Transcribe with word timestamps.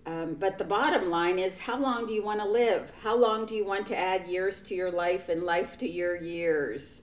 Um, 0.05 0.35
but 0.35 0.59
the 0.59 0.65
bottom 0.65 1.11
line 1.11 1.39
is 1.39 1.61
how 1.61 1.79
long 1.79 2.07
do 2.07 2.13
you 2.13 2.23
want 2.23 2.41
to 2.41 2.49
live? 2.49 2.93
How 3.03 3.17
long 3.17 3.47
do 3.47 3.55
you 3.55 3.65
want 3.65 3.87
to 3.87 3.97
add 3.97 4.27
years 4.27 4.63
to 4.65 4.75
your 4.75 4.91
life 4.91 5.29
and 5.29 5.43
life 5.43 5.79
to 5.79 5.89
your 5.89 6.17
years? 6.17 7.03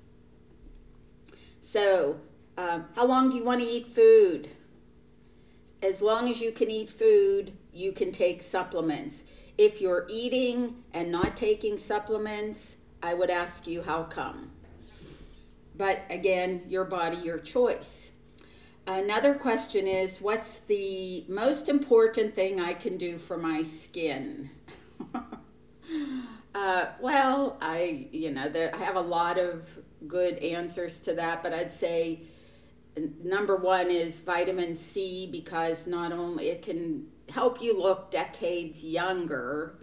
So, 1.61 2.19
um, 2.59 2.85
how 2.93 3.05
long 3.05 3.29
do 3.29 3.37
you 3.37 3.43
want 3.45 3.61
to 3.61 3.67
eat 3.67 3.87
food? 3.87 4.49
As 5.81 6.01
long 6.01 6.27
as 6.27 6.41
you 6.41 6.51
can 6.51 6.69
eat 6.69 6.89
food, 6.89 7.53
you 7.73 7.93
can 7.93 8.11
take 8.11 8.41
supplements. 8.41 9.23
If 9.57 9.79
you're 9.79 10.05
eating 10.09 10.83
and 10.93 11.09
not 11.09 11.37
taking 11.37 11.77
supplements, 11.77 12.77
I 13.01 13.13
would 13.13 13.29
ask 13.29 13.65
you 13.65 13.83
how 13.83 14.03
come. 14.03 14.51
But 15.73 16.01
again, 16.09 16.63
your 16.67 16.83
body, 16.83 17.15
your 17.15 17.39
choice. 17.39 18.11
Another 18.85 19.35
question 19.35 19.87
is 19.87 20.19
what's 20.19 20.59
the 20.59 21.23
most 21.29 21.69
important 21.69 22.35
thing 22.35 22.59
I 22.59 22.73
can 22.73 22.97
do 22.97 23.17
for 23.17 23.37
my 23.37 23.63
skin? 23.63 24.49
uh, 26.53 26.87
well, 26.99 27.57
I, 27.61 28.09
you 28.11 28.31
know, 28.31 28.49
there, 28.49 28.75
I 28.75 28.79
have 28.79 28.97
a 28.97 29.01
lot 29.01 29.39
of 29.39 29.79
good 30.05 30.37
answers 30.39 30.99
to 31.01 31.13
that, 31.13 31.41
but 31.41 31.53
I'd 31.53 31.71
say 31.71 32.23
number 33.23 33.55
one 33.55 33.87
is 33.87 34.21
vitamin 34.21 34.75
C 34.75 35.27
because 35.31 35.87
not 35.87 36.11
only 36.11 36.49
it 36.49 36.61
can 36.61 37.07
help 37.29 37.61
you 37.61 37.79
look 37.79 38.11
decades 38.11 38.83
younger, 38.83 39.75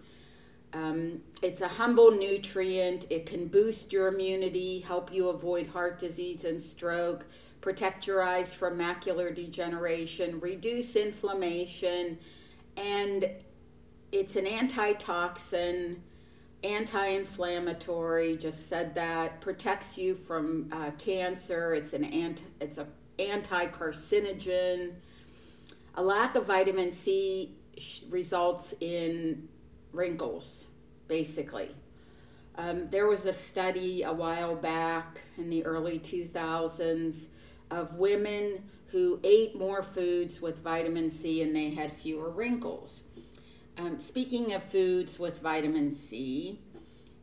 um, 0.73 1.21
it's 1.41 1.61
a 1.61 1.67
humble 1.67 2.11
nutrient. 2.11 3.05
It 3.09 3.25
can 3.25 3.47
boost 3.47 3.93
your 3.93 4.07
immunity, 4.07 4.79
help 4.79 5.13
you 5.13 5.29
avoid 5.29 5.67
heart 5.67 5.97
disease 5.97 6.45
and 6.45 6.61
stroke 6.61 7.25
protect 7.61 8.07
your 8.07 8.23
eyes 8.23 8.53
from 8.53 8.77
macular 8.77 9.35
degeneration, 9.35 10.39
reduce 10.39 10.95
inflammation, 10.95 12.17
and 12.77 13.29
it's 14.13 14.37
an 14.37 14.47
antitoxin, 14.47 16.01
anti 16.63 17.05
inflammatory, 17.07 18.37
just 18.37 18.67
said 18.67 18.95
that, 18.95 19.41
protects 19.41 19.97
you 19.97 20.15
from 20.15 20.69
uh, 20.71 20.91
cancer, 20.97 21.73
it's 21.73 21.93
an 21.93 22.03
anti, 22.05 22.43
it's 22.59 22.77
a 22.77 22.87
anti-carcinogen. 23.19 24.93
A 25.95 26.03
lack 26.03 26.35
of 26.35 26.45
vitamin 26.45 26.91
C 26.91 27.55
results 28.09 28.75
in 28.79 29.47
wrinkles, 29.91 30.67
basically. 31.07 31.75
Um, 32.55 32.89
there 32.89 33.07
was 33.07 33.25
a 33.25 33.33
study 33.33 34.03
a 34.03 34.13
while 34.13 34.55
back 34.55 35.21
in 35.37 35.49
the 35.49 35.65
early 35.65 35.99
2000s 35.99 37.27
of 37.69 37.95
women 37.97 38.63
who 38.87 39.19
ate 39.23 39.55
more 39.57 39.83
foods 39.83 40.41
with 40.41 40.63
vitamin 40.63 41.09
C 41.09 41.43
and 41.43 41.55
they 41.55 41.71
had 41.71 41.91
fewer 41.91 42.29
wrinkles. 42.29 43.03
Um, 43.77 43.99
speaking 43.99 44.53
of 44.53 44.63
foods 44.63 45.19
with 45.19 45.39
vitamin 45.39 45.91
C, 45.91 46.59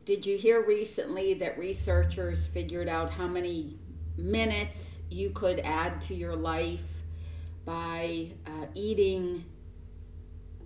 did 0.05 0.25
you 0.25 0.37
hear 0.37 0.65
recently 0.65 1.33
that 1.35 1.57
researchers 1.57 2.47
figured 2.47 2.87
out 2.87 3.11
how 3.11 3.27
many 3.27 3.77
minutes 4.17 5.01
you 5.09 5.31
could 5.31 5.59
add 5.59 5.99
to 6.01 6.15
your 6.15 6.35
life 6.35 7.01
by 7.65 8.29
uh, 8.47 8.67
eating 8.73 9.43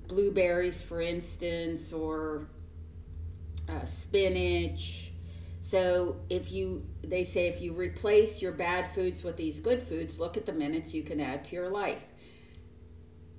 blueberries, 0.07 0.83
for 0.83 1.01
instance, 1.01 1.91
or 1.91 2.47
uh, 3.67 3.85
spinach, 3.85 5.11
so 5.61 6.21
if 6.29 6.51
you, 6.51 6.85
they 7.03 7.23
say 7.23 7.47
if 7.47 7.61
you 7.61 7.73
replace 7.73 8.41
your 8.41 8.51
bad 8.53 8.87
foods 8.93 9.23
with 9.23 9.37
these 9.37 9.59
good 9.59 9.81
foods, 9.81 10.19
look 10.19 10.37
at 10.37 10.45
the 10.45 10.53
minutes 10.53 10.93
you 10.93 11.03
can 11.03 11.19
add 11.19 11.43
to 11.45 11.55
your 11.55 11.69
life. 11.69 12.05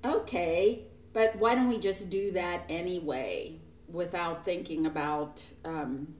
Okay, 0.04 0.84
but 1.12 1.36
why 1.36 1.54
don't 1.54 1.68
we 1.68 1.78
just 1.78 2.10
do 2.10 2.32
that 2.32 2.62
anyway 2.68 3.56
without 3.88 4.44
thinking 4.44 4.86
about 4.86 5.44
um, 5.64 6.14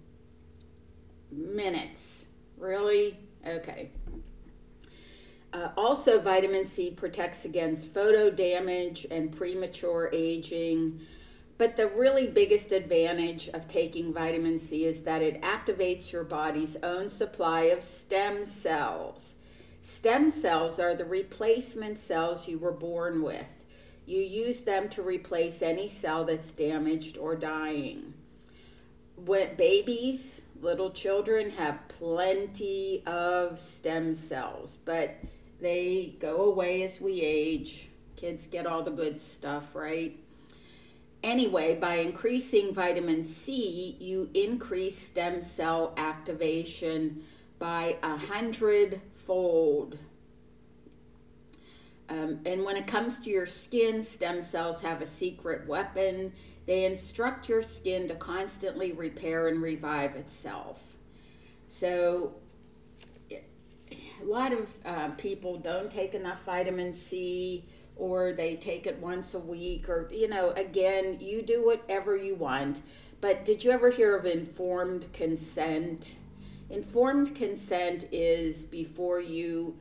minutes? 1.30 2.26
Really? 2.56 3.18
Okay. 3.46 3.90
Uh, 5.52 5.70
also, 5.76 6.20
vitamin 6.20 6.64
C 6.64 6.90
protects 6.90 7.44
against 7.44 7.92
photo 7.92 8.30
damage 8.30 9.06
and 9.10 9.36
premature 9.36 10.08
aging. 10.12 11.00
But 11.58 11.76
the 11.76 11.88
really 11.88 12.26
biggest 12.26 12.72
advantage 12.72 13.48
of 13.48 13.68
taking 13.68 14.14
vitamin 14.14 14.58
C 14.58 14.86
is 14.86 15.02
that 15.02 15.20
it 15.20 15.42
activates 15.42 16.10
your 16.10 16.24
body's 16.24 16.76
own 16.82 17.08
supply 17.08 17.62
of 17.64 17.82
stem 17.82 18.46
cells. 18.46 19.34
Stem 19.82 20.30
cells 20.30 20.78
are 20.78 20.94
the 20.94 21.04
replacement 21.04 21.98
cells 21.98 22.48
you 22.48 22.58
were 22.58 22.72
born 22.72 23.22
with. 23.22 23.59
You 24.10 24.22
use 24.22 24.64
them 24.64 24.88
to 24.88 25.02
replace 25.02 25.62
any 25.62 25.86
cell 25.86 26.24
that's 26.24 26.50
damaged 26.50 27.16
or 27.16 27.36
dying. 27.36 28.14
When 29.14 29.54
babies, 29.54 30.46
little 30.60 30.90
children 30.90 31.50
have 31.50 31.86
plenty 31.86 33.04
of 33.06 33.60
stem 33.60 34.14
cells, 34.14 34.78
but 34.84 35.14
they 35.60 36.16
go 36.18 36.42
away 36.42 36.82
as 36.82 37.00
we 37.00 37.20
age. 37.20 37.88
Kids 38.16 38.48
get 38.48 38.66
all 38.66 38.82
the 38.82 38.90
good 38.90 39.20
stuff, 39.20 39.76
right? 39.76 40.18
Anyway, 41.22 41.76
by 41.76 41.98
increasing 41.98 42.74
vitamin 42.74 43.22
C, 43.22 43.96
you 44.00 44.28
increase 44.34 44.98
stem 44.98 45.40
cell 45.40 45.94
activation 45.96 47.22
by 47.60 47.96
a 48.02 48.16
hundredfold. 48.16 50.00
Um, 52.10 52.40
and 52.44 52.64
when 52.64 52.76
it 52.76 52.88
comes 52.88 53.20
to 53.20 53.30
your 53.30 53.46
skin, 53.46 54.02
stem 54.02 54.42
cells 54.42 54.82
have 54.82 55.00
a 55.00 55.06
secret 55.06 55.66
weapon. 55.68 56.32
They 56.66 56.84
instruct 56.84 57.48
your 57.48 57.62
skin 57.62 58.08
to 58.08 58.16
constantly 58.16 58.92
repair 58.92 59.46
and 59.46 59.62
revive 59.62 60.16
itself. 60.16 60.96
So, 61.68 62.34
a 63.30 64.24
lot 64.24 64.52
of 64.52 64.68
uh, 64.84 65.08
people 65.10 65.58
don't 65.58 65.90
take 65.90 66.14
enough 66.14 66.44
vitamin 66.44 66.92
C 66.92 67.64
or 67.96 68.32
they 68.32 68.56
take 68.56 68.86
it 68.86 68.98
once 68.98 69.34
a 69.34 69.38
week 69.38 69.88
or 69.88 70.08
you 70.10 70.28
know 70.28 70.50
again 70.50 71.18
you 71.20 71.42
do 71.42 71.64
whatever 71.64 72.16
you 72.16 72.34
want 72.34 72.82
but 73.20 73.44
did 73.44 73.62
you 73.62 73.70
ever 73.70 73.90
hear 73.90 74.16
of 74.16 74.24
informed 74.24 75.06
consent 75.12 76.14
informed 76.70 77.34
consent 77.34 78.06
is 78.10 78.64
before 78.64 79.20
you 79.20 79.76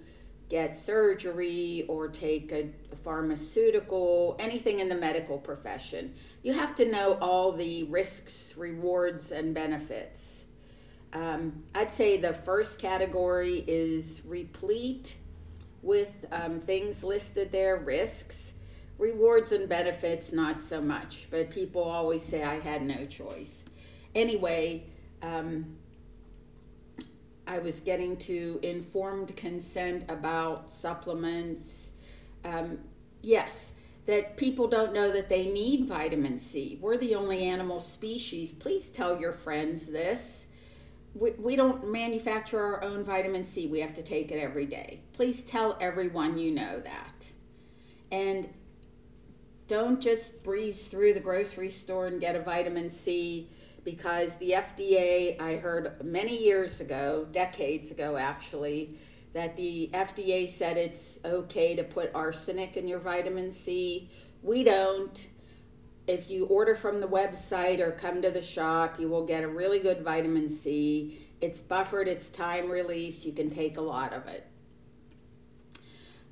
get 0.49 0.75
surgery 0.75 1.85
or 1.87 2.07
take 2.07 2.51
a, 2.51 2.69
pharmaceutical 3.03 4.35
anything 4.39 4.79
in 4.79 4.89
the 4.89 4.95
medical 4.95 5.37
profession 5.37 6.13
you 6.43 6.51
have 6.51 6.75
to 6.75 6.91
know 6.91 7.17
all 7.21 7.53
the 7.53 7.85
risks 7.85 8.55
rewards 8.57 9.31
and 9.31 9.53
benefits 9.53 10.45
um, 11.13 11.63
i'd 11.75 11.91
say 11.91 12.17
the 12.17 12.33
first 12.33 12.81
category 12.81 13.63
is 13.67 14.21
replete 14.25 15.15
with 15.81 16.25
um, 16.31 16.59
things 16.59 17.03
listed 17.03 17.51
there 17.51 17.77
risks. 17.77 18.53
Rewards 18.97 19.51
and 19.53 19.69
benefits, 19.69 20.33
not 20.33 20.59
so 20.59 20.81
much, 20.81 21.27
but 21.31 21.51
people 21.51 21.81
always 21.81 22.21
say 22.21 22.43
I 22.43 22.59
had 22.59 22.81
no 22.81 23.05
choice. 23.05 23.63
Anyway, 24.13 24.83
um, 25.21 25.77
I 27.49 27.57
was 27.57 27.79
getting 27.79 28.15
to 28.17 28.59
informed 28.61 29.35
consent 29.35 30.05
about 30.07 30.71
supplements. 30.71 31.89
Um, 32.45 32.77
yes, 33.23 33.73
that 34.05 34.37
people 34.37 34.67
don't 34.67 34.93
know 34.93 35.11
that 35.11 35.29
they 35.29 35.47
need 35.47 35.87
vitamin 35.87 36.37
C. 36.37 36.77
We're 36.79 36.97
the 36.97 37.15
only 37.15 37.43
animal 37.43 37.79
species. 37.79 38.53
Please 38.53 38.89
tell 38.89 39.19
your 39.19 39.33
friends 39.33 39.87
this. 39.87 40.45
We, 41.15 41.31
we 41.31 41.55
don't 41.55 41.91
manufacture 41.91 42.59
our 42.59 42.83
own 42.83 43.03
vitamin 43.03 43.43
C. 43.43 43.65
We 43.65 43.79
have 43.79 43.95
to 43.95 44.03
take 44.03 44.31
it 44.31 44.39
every 44.39 44.67
day. 44.67 45.01
Please 45.13 45.43
tell 45.43 45.75
everyone 45.81 46.37
you 46.37 46.51
know 46.51 46.79
that. 46.81 47.25
And 48.11 48.47
don't 49.67 49.99
just 49.99 50.43
breeze 50.43 50.87
through 50.87 51.15
the 51.15 51.19
grocery 51.19 51.69
store 51.69 52.05
and 52.05 52.21
get 52.21 52.35
a 52.35 52.41
vitamin 52.41 52.91
C 52.91 53.49
because 53.91 54.37
the 54.37 54.51
FDA, 54.51 55.39
I 55.41 55.55
heard 55.55 56.03
many 56.03 56.37
years 56.37 56.79
ago, 56.79 57.27
decades 57.31 57.89
ago 57.89 58.17
actually, 58.17 58.99
that 59.33 59.55
the 59.55 59.89
FDA 59.91 60.47
said 60.47 60.77
it's 60.77 61.19
okay 61.25 61.75
to 61.75 61.83
put 61.83 62.13
arsenic 62.13 62.77
in 62.77 62.87
your 62.87 62.99
vitamin 62.99 63.51
C. 63.51 64.11
We 64.43 64.63
don't. 64.63 65.27
If 66.07 66.29
you 66.29 66.45
order 66.45 66.75
from 66.75 67.01
the 67.01 67.07
website 67.07 67.79
or 67.79 67.91
come 67.91 68.21
to 68.21 68.29
the 68.29 68.43
shop, 68.43 68.99
you 68.99 69.09
will 69.09 69.25
get 69.25 69.43
a 69.43 69.47
really 69.47 69.79
good 69.79 70.01
vitamin 70.01 70.49
C. 70.49 71.19
It's 71.41 71.61
buffered, 71.61 72.07
it's 72.07 72.29
time 72.29 72.69
release, 72.69 73.25
you 73.25 73.33
can 73.33 73.49
take 73.49 73.77
a 73.77 73.81
lot 73.81 74.13
of 74.13 74.27
it. 74.27 74.45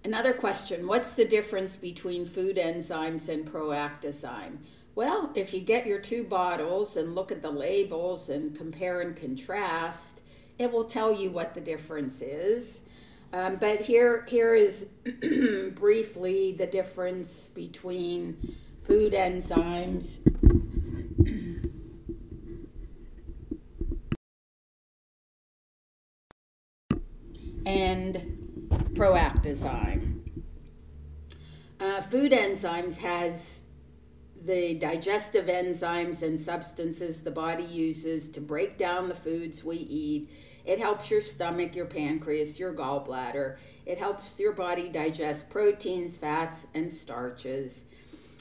Another 0.04 0.34
question 0.34 0.86
What's 0.86 1.14
the 1.14 1.26
difference 1.26 1.76
between 1.76 2.28
food 2.28 2.58
enzymes 2.58 3.30
and 3.30 3.48
Proactazyme? 3.48 4.58
Well, 4.98 5.30
if 5.36 5.54
you 5.54 5.60
get 5.60 5.86
your 5.86 6.00
two 6.00 6.24
bottles 6.24 6.98
and 6.98 7.14
look 7.14 7.32
at 7.32 7.44
the 7.44 7.52
labels 7.52 8.32
and 8.32 8.58
compare 8.58 9.00
and 9.00 9.16
contrast, 9.16 10.22
it 10.58 10.72
will 10.72 10.86
tell 10.86 11.14
you 11.14 11.30
what 11.30 11.54
the 11.54 11.62
difference 11.62 12.20
is. 12.20 12.82
Um, 13.32 13.58
but 13.58 13.82
here, 13.82 14.26
here 14.28 14.56
is 14.56 14.88
briefly 15.76 16.54
the 16.54 16.66
difference 16.66 17.50
between 17.50 18.58
food 18.88 19.14
enzymes 19.14 20.26
and 27.68 28.16
Proactazyme. 28.96 30.22
Uh, 31.80 32.02
food 32.02 32.32
enzymes 32.32 32.98
has 33.02 33.67
the 34.48 34.76
digestive 34.76 35.48
enzymes 35.48 36.24
and 36.24 36.40
substances 36.40 37.22
the 37.22 37.32
body 37.32 37.66
uses 37.66 38.30
to 38.30 38.40
break 38.40 38.78
down 38.78 39.10
the 39.10 39.16
foods 39.16 39.64
we 39.64 39.76
eat. 39.76 40.30
It 40.64 40.80
helps 40.80 41.12
your 41.12 41.20
stomach, 41.20 41.76
your 41.76 41.86
pancreas, 41.86 42.58
your 42.58 42.74
gallbladder. 42.74 43.58
It 43.86 43.98
helps 43.98 44.40
your 44.40 44.54
body 44.54 44.88
digest 44.88 45.50
proteins, 45.50 46.16
fats, 46.16 46.68
and 46.74 46.90
starches. 46.90 47.86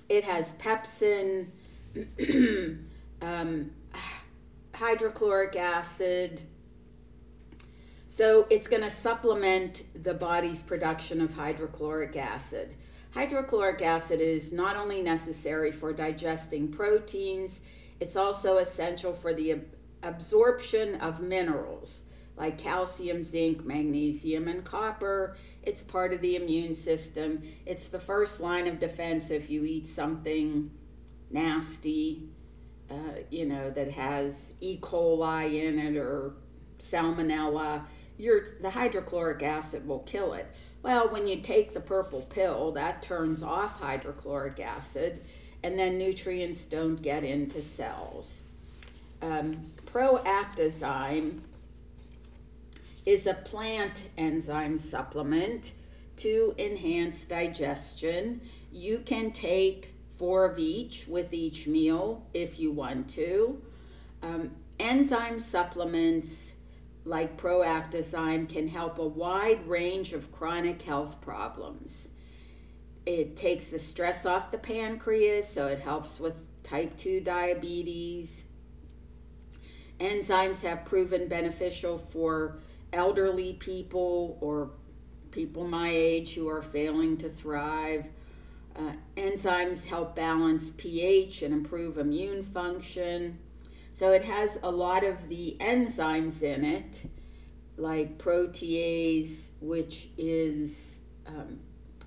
It 0.09 0.23
has 0.23 0.55
pepsin, 0.55 1.49
um, 3.23 3.71
hydrochloric 4.75 5.57
acid, 5.57 6.43
so 8.07 8.47
it's 8.49 8.69
going 8.69 8.83
to 8.83 8.91
supplement 8.91 9.83
the 10.01 10.15
body's 10.15 10.63
production 10.63 11.21
of 11.21 11.37
hydrochloric 11.37 12.17
acid. 12.17 12.75
Hydrochloric 13.17 13.81
acid 13.81 14.21
is 14.21 14.53
not 14.53 14.77
only 14.77 15.01
necessary 15.01 15.73
for 15.73 15.95
digesting 15.95 16.69
proteins, 16.69 17.63
it's 17.99 18.15
also 18.15 18.59
essential 18.59 19.15
for 19.15 19.33
the 19.33 19.61
absorption 20.03 20.97
of 20.97 21.23
minerals 21.23 22.03
like 22.37 22.59
calcium, 22.59 23.25
zinc, 23.25 23.65
magnesium, 23.65 24.49
and 24.49 24.63
copper. 24.63 25.35
It's 25.63 25.83
part 25.83 26.13
of 26.13 26.21
the 26.21 26.37
immune 26.37 26.75
system. 26.75 27.43
It's 27.65 27.89
the 27.89 27.99
first 27.99 28.43
line 28.43 28.67
of 28.67 28.79
defense 28.79 29.31
if 29.31 29.49
you 29.49 29.65
eat 29.65 29.89
something 29.89 30.71
nasty, 31.31 32.29
uh, 32.91 33.23
you 33.31 33.47
know, 33.47 33.71
that 33.71 33.93
has 33.93 34.53
E. 34.61 34.79
coli 34.79 35.55
in 35.55 35.79
it 35.79 35.97
or 35.97 36.35
salmonella 36.79 37.87
your 38.19 38.41
the 38.61 38.71
hydrochloric 38.71 39.43
acid 39.43 39.87
will 39.87 40.01
kill 40.01 40.33
it. 40.33 40.47
Well, 40.87 41.09
when 41.09 41.27
you 41.27 41.39
take 41.39 41.75
the 41.75 41.81
purple 41.81 42.21
pill, 42.21 42.71
that 42.71 43.03
turns 43.03 43.43
off 43.43 43.81
hydrochloric 43.81 44.61
acid, 44.61 45.21
and 45.65 45.77
then 45.77 45.99
nutrients 45.99 46.65
don't 46.65 47.03
get 47.03 47.25
into 47.25 47.61
cells. 47.61 48.45
Um, 49.21 49.67
is 53.05 53.27
a 53.27 53.35
plant 53.35 53.95
enzyme 54.17 54.79
supplement 54.79 55.73
to 56.19 56.55
enhance 56.57 57.25
digestion. 57.25 58.41
You 58.71 59.01
can 59.01 59.33
take 59.33 59.93
four 60.11 60.45
of 60.45 60.57
each 60.57 61.09
with 61.09 61.35
each 61.35 61.67
meal 61.67 62.25
if 62.33 62.61
you 62.61 62.71
want 62.71 63.11
to. 63.11 63.61
Um, 64.23 64.53
enzyme 64.79 65.41
supplements 65.41 66.55
like 67.07 67.41
Proactazyme 67.41 68.49
can 68.49 68.67
help 68.67 68.99
a 68.99 69.07
wide 69.07 69.67
range 69.69 70.13
of 70.13 70.33
chronic 70.33 70.83
health 70.83 71.21
problems. 71.21 72.09
It 73.07 73.37
takes 73.37 73.69
the 73.71 73.79
stress 73.79 74.27
off 74.27 74.51
the 74.51 74.59
pancreas, 74.59 75.49
so 75.49 75.69
it 75.69 75.79
helps 75.79 76.19
with 76.19 76.49
type 76.65 76.97
2 76.97 77.21
diabetes. 77.21 78.47
Enzymes 80.01 80.63
have 80.65 80.85
proven 80.85 81.29
beneficial 81.29 81.97
for 81.97 82.59
elderly 82.93 83.55
people 83.55 84.37
or 84.41 84.73
people 85.31 85.69
my 85.69 85.91
age 85.91 86.35
who 86.35 86.49
are 86.49 86.63
failing 86.63 87.17
to 87.19 87.29
thrive. 87.29 88.09
Uh, 88.75 88.93
enzymes 89.17 89.87
help 89.87 90.17
balance 90.17 90.73
pH 90.73 91.43
and 91.43 91.55
improve 91.55 91.99
immune 91.99 92.43
function. 92.43 93.39
So 93.97 94.13
it 94.13 94.27
has 94.27 94.59
a 94.63 94.71
lot 94.71 95.05
of 95.05 95.27
the 95.31 95.57
enzymes 95.59 96.43
in 96.43 96.67
it, 96.67 97.09
like 97.79 98.19
protease, 98.19 99.53
which 99.63 100.09
is 100.19 101.01
um, 101.27 101.61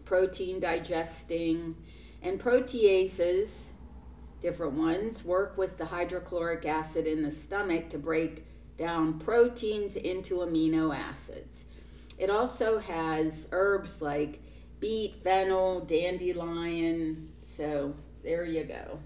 protein 0.05 0.59
digesting, 0.59 1.75
and 2.21 2.39
proteases, 2.39 3.71
different 4.39 4.73
ones, 4.73 5.25
work 5.25 5.57
with 5.57 5.79
the 5.79 5.85
hydrochloric 5.85 6.63
acid 6.67 7.07
in 7.07 7.23
the 7.23 7.31
stomach 7.31 7.89
to 7.89 7.97
break 7.97 8.45
down 8.77 9.17
proteins 9.17 9.95
into 9.95 10.35
amino 10.35 10.95
acids. 10.95 11.65
It 12.19 12.29
also 12.29 12.77
has 12.77 13.47
herbs 13.51 13.99
like 13.99 14.43
beet, 14.79 15.23
fennel, 15.23 15.79
dandelion. 15.79 17.31
So 17.47 17.95
there 18.21 18.45
you 18.45 18.65
go. 18.65 18.99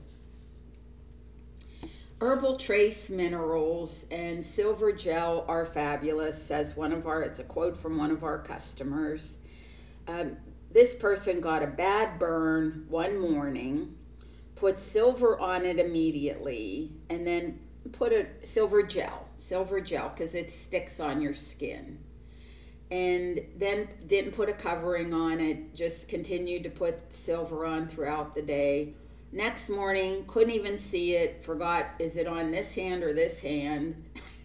Herbal 2.23 2.55
trace 2.55 3.09
minerals 3.09 4.05
and 4.09 4.41
silver 4.45 4.93
gel 4.93 5.43
are 5.49 5.65
fabulous, 5.65 6.41
says 6.41 6.73
one 6.73 6.93
of 6.93 7.05
our, 7.05 7.21
it's 7.21 7.39
a 7.39 7.43
quote 7.43 7.75
from 7.75 7.97
one 7.97 8.11
of 8.11 8.23
our 8.23 8.41
customers. 8.41 9.39
Um, 10.07 10.37
this 10.71 10.95
person 10.95 11.41
got 11.41 11.63
a 11.63 11.67
bad 11.67 12.19
burn 12.19 12.85
one 12.87 13.19
morning, 13.19 13.97
put 14.55 14.79
silver 14.79 15.37
on 15.37 15.65
it 15.65 15.79
immediately, 15.79 16.93
and 17.09 17.27
then 17.27 17.59
put 17.91 18.13
a 18.13 18.27
silver 18.41 18.83
gel, 18.83 19.27
silver 19.35 19.81
gel, 19.81 20.07
because 20.07 20.33
it 20.33 20.49
sticks 20.49 21.01
on 21.01 21.21
your 21.21 21.33
skin. 21.33 21.99
And 22.89 23.41
then 23.57 23.89
didn't 24.07 24.31
put 24.31 24.47
a 24.47 24.53
covering 24.53 25.13
on 25.13 25.41
it, 25.41 25.75
just 25.75 26.07
continued 26.07 26.63
to 26.63 26.69
put 26.69 27.11
silver 27.11 27.65
on 27.65 27.89
throughout 27.89 28.33
the 28.33 28.43
day 28.43 28.93
Next 29.33 29.71
morning, 29.71 30.25
couldn't 30.27 30.53
even 30.53 30.77
see 30.77 31.15
it, 31.15 31.43
forgot, 31.43 31.87
is 31.97 32.17
it 32.17 32.27
on 32.27 32.51
this 32.51 32.75
hand 32.75 33.01
or 33.01 33.13
this 33.13 33.41
hand? 33.41 33.95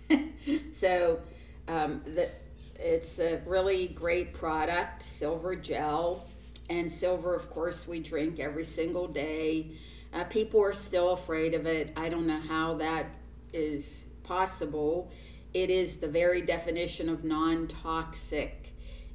so 0.71 1.21
um, 1.69 2.01
the, 2.07 2.31
it's 2.77 3.19
a 3.19 3.39
really 3.45 3.89
great 3.89 4.33
product, 4.33 5.03
silver 5.03 5.55
gel. 5.57 6.27
And 6.71 6.91
silver, 6.91 7.35
of 7.35 7.51
course, 7.51 7.87
we 7.87 8.01
drink 8.01 8.41
every 8.41 8.65
single 8.65 9.09
day. 9.09 9.73
Uh, 10.15 10.25
people 10.25 10.63
are 10.63 10.73
still 10.73 11.11
afraid 11.11 11.53
of 11.53 11.67
it. 11.67 11.93
I 11.95 12.09
don't 12.09 12.27
know 12.27 12.41
how 12.41 12.77
that 12.77 13.09
is 13.53 14.07
possible. 14.23 15.11
It 15.53 15.69
is 15.69 15.99
the 15.99 16.09
very 16.09 16.41
definition 16.41 17.11
of 17.11 17.25
non 17.25 17.69
toxic. 17.69 18.73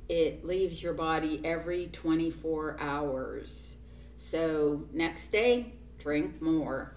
It 0.07 0.45
leaves 0.45 0.83
your 0.83 0.93
body 0.93 1.41
every 1.43 1.87
24 1.87 2.77
hours. 2.79 3.77
So 4.17 4.87
next 4.93 5.31
day, 5.31 5.73
drink 5.99 6.41
more. 6.41 6.95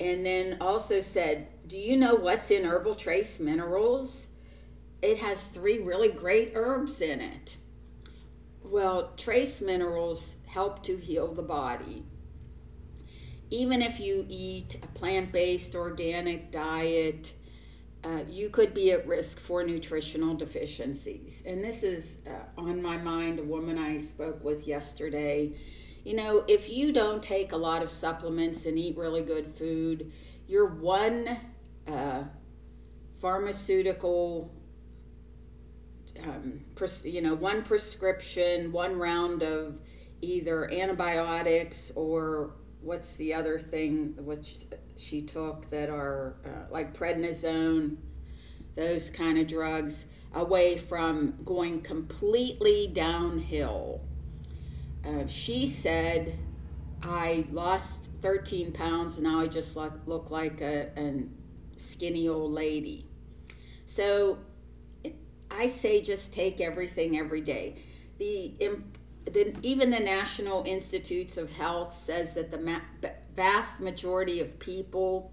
And 0.00 0.24
then 0.24 0.58
also 0.60 1.00
said, 1.00 1.48
Do 1.66 1.78
you 1.78 1.96
know 1.96 2.14
what's 2.14 2.50
in 2.50 2.64
Herbal 2.64 2.94
Trace 2.94 3.40
Minerals? 3.40 4.28
It 5.00 5.18
has 5.18 5.48
three 5.48 5.80
really 5.80 6.10
great 6.10 6.52
herbs 6.54 7.00
in 7.00 7.20
it. 7.20 7.56
Well, 8.62 9.12
trace 9.16 9.62
minerals 9.62 10.36
help 10.46 10.82
to 10.84 10.96
heal 10.96 11.32
the 11.32 11.42
body. 11.42 12.04
Even 13.50 13.80
if 13.80 13.98
you 13.98 14.26
eat 14.28 14.76
a 14.82 14.88
plant 14.88 15.32
based 15.32 15.74
organic 15.74 16.50
diet, 16.50 17.32
uh, 18.04 18.20
you 18.28 18.48
could 18.48 18.74
be 18.74 18.92
at 18.92 19.06
risk 19.06 19.40
for 19.40 19.64
nutritional 19.64 20.34
deficiencies. 20.34 21.42
And 21.46 21.64
this 21.64 21.82
is 21.82 22.20
uh, 22.26 22.60
on 22.60 22.80
my 22.80 22.96
mind, 22.96 23.38
a 23.38 23.44
woman 23.44 23.78
I 23.78 23.96
spoke 23.96 24.42
with 24.44 24.66
yesterday. 24.66 25.52
You 26.04 26.14
know, 26.14 26.44
if 26.46 26.70
you 26.70 26.92
don't 26.92 27.22
take 27.22 27.52
a 27.52 27.56
lot 27.56 27.82
of 27.82 27.90
supplements 27.90 28.66
and 28.66 28.78
eat 28.78 28.96
really 28.96 29.22
good 29.22 29.46
food, 29.56 30.12
your 30.46 30.66
one 30.66 31.38
uh, 31.86 32.24
pharmaceutical 33.20 34.52
um, 36.22 36.60
pres- 36.74 37.06
you 37.06 37.20
know, 37.20 37.34
one 37.34 37.62
prescription, 37.62 38.72
one 38.72 38.96
round 38.96 39.42
of 39.42 39.80
either 40.20 40.70
antibiotics 40.72 41.92
or 41.94 42.54
what's 42.80 43.16
the 43.16 43.34
other 43.34 43.58
thing 43.58 44.14
which 44.18 44.56
she 44.98 45.22
took 45.22 45.70
that 45.70 45.88
are 45.88 46.34
uh, 46.44 46.70
like 46.70 46.96
prednisone, 46.96 47.96
those 48.74 49.10
kind 49.10 49.38
of 49.38 49.46
drugs, 49.46 50.06
away 50.34 50.76
from 50.76 51.34
going 51.44 51.80
completely 51.80 52.90
downhill. 52.92 54.02
Uh, 55.06 55.26
she 55.26 55.66
said, 55.66 56.36
I 57.02 57.46
lost 57.52 58.06
13 58.20 58.72
pounds 58.72 59.16
and 59.16 59.26
now 59.26 59.40
I 59.40 59.46
just 59.46 59.76
look, 59.76 60.00
look 60.06 60.30
like 60.30 60.60
a, 60.60 60.90
skinny 61.76 62.28
old 62.28 62.50
lady. 62.50 63.06
So 63.86 64.38
I 65.48 65.68
say 65.68 66.02
just 66.02 66.34
take 66.34 66.60
everything 66.60 67.16
every 67.16 67.40
day. 67.40 67.76
The, 68.18 68.52
the 69.24 69.56
even 69.62 69.90
the 69.90 70.00
National 70.00 70.64
Institutes 70.66 71.36
of 71.36 71.52
Health 71.52 71.94
says 71.94 72.34
that 72.34 72.50
the 72.50 72.58
ma- 72.58 72.80
vast 73.38 73.78
majority 73.78 74.40
of 74.40 74.58
people 74.58 75.30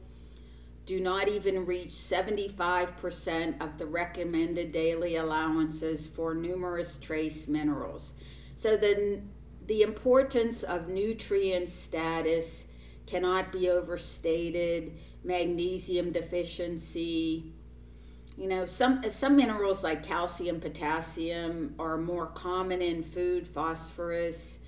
do 0.86 1.00
not 1.00 1.28
even 1.28 1.66
reach 1.66 1.90
75% 1.90 3.60
of 3.60 3.80
the 3.80 3.88
recommended 3.88 4.72
daily 4.72 5.16
allowances 5.16 6.06
for 6.06 6.36
numerous 6.36 6.98
trace 7.00 7.48
minerals. 7.48 8.14
So 8.56 8.78
the 8.78 9.22
the 9.66 9.82
importance 9.82 10.62
of 10.62 10.88
nutrient 10.88 11.68
status 11.70 12.68
cannot 13.08 13.52
be 13.52 13.68
overstated. 13.68 14.92
Magnesium 15.24 16.12
deficiency, 16.12 17.52
you 18.38 18.48
know, 18.48 18.68
some 18.68 19.02
some 19.10 19.36
minerals 19.36 19.84
like 19.84 20.06
calcium, 20.06 20.60
potassium 20.60 21.74
are 21.80 21.98
more 21.98 22.28
common 22.28 22.84
in 22.84 23.02
food, 23.02 23.48
phosphorus, 23.48 24.60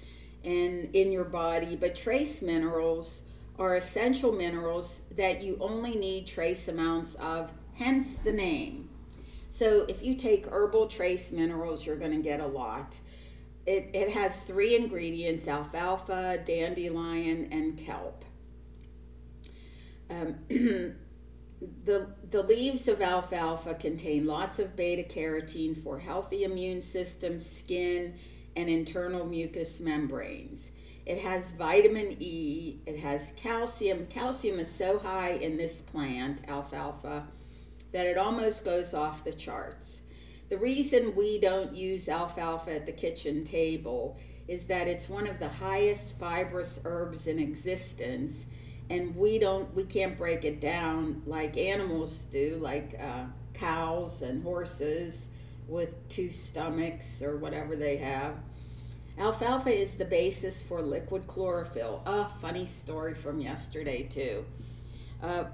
and 0.44 0.96
in 0.96 1.12
your 1.12 1.26
body. 1.26 1.76
But 1.76 1.96
trace 1.96 2.42
minerals 2.42 3.22
are 3.60 3.76
essential 3.76 4.32
minerals 4.32 5.02
that 5.16 5.42
you 5.42 5.58
only 5.60 5.96
need 5.96 6.28
trace 6.28 6.68
amounts 6.68 7.16
of, 7.16 7.52
hence 7.76 8.18
the 8.18 8.32
name. 8.32 8.90
So 9.50 9.86
if 9.88 10.04
you 10.04 10.16
take 10.16 10.46
herbal 10.48 10.88
trace 10.88 11.32
minerals, 11.32 11.86
you're 11.86 11.96
going 11.96 12.12
to 12.12 12.22
get 12.22 12.40
a 12.40 12.48
lot. 12.48 12.98
It, 13.66 13.90
it 13.94 14.12
has 14.12 14.44
three 14.44 14.76
ingredients 14.76 15.48
alfalfa, 15.48 16.42
dandelion, 16.46 17.50
and 17.52 17.78
kelp. 17.78 18.24
Um, 20.10 20.36
the, 21.84 22.08
the 22.30 22.44
leaves 22.44 22.88
of 22.88 23.02
alfalfa 23.02 23.74
contain 23.74 24.26
lots 24.26 24.60
of 24.60 24.76
beta 24.76 25.04
carotene 25.04 25.82
for 25.82 26.00
healthy 26.00 26.44
immune 26.44 26.82
system, 26.82 27.40
skin, 27.40 28.16
and 28.56 28.70
internal 28.70 29.26
mucous 29.26 29.80
membranes. 29.80 30.72
It 31.08 31.20
has 31.20 31.52
vitamin 31.52 32.18
E, 32.20 32.80
it 32.86 33.00
has 33.00 33.32
calcium. 33.38 34.08
Calcium 34.08 34.60
is 34.60 34.70
so 34.70 35.00
high 35.00 35.32
in 35.32 35.56
this 35.56 35.80
plant, 35.80 36.42
alfalfa, 36.50 37.26
that 37.94 38.06
it 38.06 38.18
almost 38.18 38.66
goes 38.66 38.94
off 38.94 39.24
the 39.24 39.32
charts. 39.32 40.02
The 40.50 40.58
reason 40.58 41.16
we 41.16 41.40
don't 41.40 41.74
use 41.74 42.10
alfalfa 42.10 42.76
at 42.76 42.86
the 42.86 42.92
kitchen 42.92 43.46
table 43.46 44.20
is 44.50 44.66
that 44.66 44.90
it's 44.90 45.08
one 45.08 45.28
of 45.28 45.40
the 45.40 45.48
highest 45.48 46.20
fibrous 46.20 46.82
herbs 46.84 47.26
in 47.26 47.40
existence 47.40 48.48
and 48.90 49.16
we 49.16 49.40
don't 49.40 49.74
we 49.74 49.84
can't 49.84 50.18
break 50.18 50.44
it 50.44 50.60
down 50.62 51.22
like 51.26 51.58
animals 51.58 52.24
do 52.26 52.56
like 52.62 52.98
uh, 53.02 53.26
cows 53.54 54.22
and 54.22 54.44
horses 54.44 55.30
with 55.68 56.08
two 56.08 56.30
stomachs 56.30 57.22
or 57.22 57.36
whatever 57.38 57.76
they 57.76 57.98
have 57.98 58.36
alfalfa 59.18 59.70
is 59.70 59.98
the 59.98 60.06
basis 60.06 60.62
for 60.62 60.82
liquid 60.82 61.28
chlorophyll 61.28 62.02
a 62.06 62.28
funny 62.28 62.66
story 62.66 63.14
from 63.14 63.40
yesterday 63.40 64.04
too 64.04 64.46
a 65.22 65.46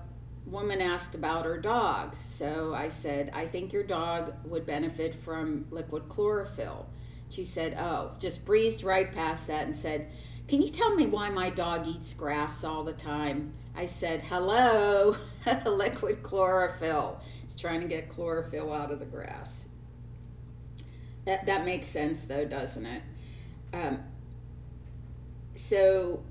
woman 0.45 0.81
asked 0.81 1.15
about 1.15 1.45
her 1.45 1.57
dog 1.57 2.13
so 2.15 2.73
i 2.73 2.87
said 2.87 3.31
i 3.33 3.45
think 3.45 3.71
your 3.71 3.83
dog 3.83 4.33
would 4.45 4.65
benefit 4.65 5.15
from 5.15 5.65
liquid 5.71 6.07
chlorophyll 6.09 6.87
she 7.29 7.45
said 7.45 7.75
oh 7.79 8.11
just 8.19 8.45
breezed 8.45 8.83
right 8.83 9.13
past 9.13 9.47
that 9.47 9.65
and 9.65 9.75
said 9.75 10.07
can 10.47 10.61
you 10.61 10.69
tell 10.69 10.95
me 10.95 11.05
why 11.05 11.29
my 11.29 11.49
dog 11.49 11.87
eats 11.87 12.13
grass 12.13 12.63
all 12.63 12.83
the 12.83 12.93
time? 12.93 13.53
I 13.75 13.85
said, 13.85 14.21
Hello, 14.21 15.15
liquid 15.65 16.21
chlorophyll. 16.21 17.21
It's 17.43 17.55
trying 17.55 17.81
to 17.81 17.87
get 17.87 18.09
chlorophyll 18.09 18.71
out 18.73 18.91
of 18.91 18.99
the 18.99 19.05
grass. 19.05 19.67
That, 21.25 21.45
that 21.45 21.63
makes 21.65 21.87
sense, 21.87 22.25
though, 22.25 22.45
doesn't 22.45 22.85
it? 22.85 23.01
Um, 23.73 23.99
so, 25.55 26.23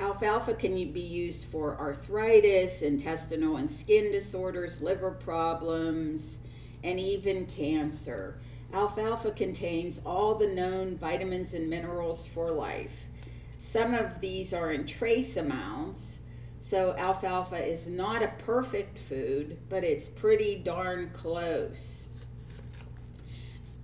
alfalfa 0.00 0.54
can 0.54 0.72
be 0.92 1.00
used 1.00 1.46
for 1.46 1.78
arthritis, 1.78 2.82
intestinal 2.82 3.56
and 3.56 3.70
skin 3.70 4.10
disorders, 4.10 4.82
liver 4.82 5.10
problems, 5.10 6.38
and 6.82 6.98
even 6.98 7.46
cancer. 7.46 8.38
Alfalfa 8.72 9.32
contains 9.32 10.00
all 10.04 10.34
the 10.34 10.48
known 10.48 10.96
vitamins 10.96 11.52
and 11.52 11.68
minerals 11.68 12.26
for 12.26 12.50
life. 12.50 13.06
Some 13.58 13.94
of 13.94 14.20
these 14.20 14.54
are 14.54 14.70
in 14.70 14.86
trace 14.86 15.36
amounts. 15.36 16.20
So 16.58 16.94
alfalfa 16.96 17.64
is 17.64 17.88
not 17.88 18.22
a 18.22 18.32
perfect 18.38 18.98
food, 18.98 19.58
but 19.68 19.84
it's 19.84 20.08
pretty 20.08 20.56
darn 20.56 21.10
close. 21.10 22.08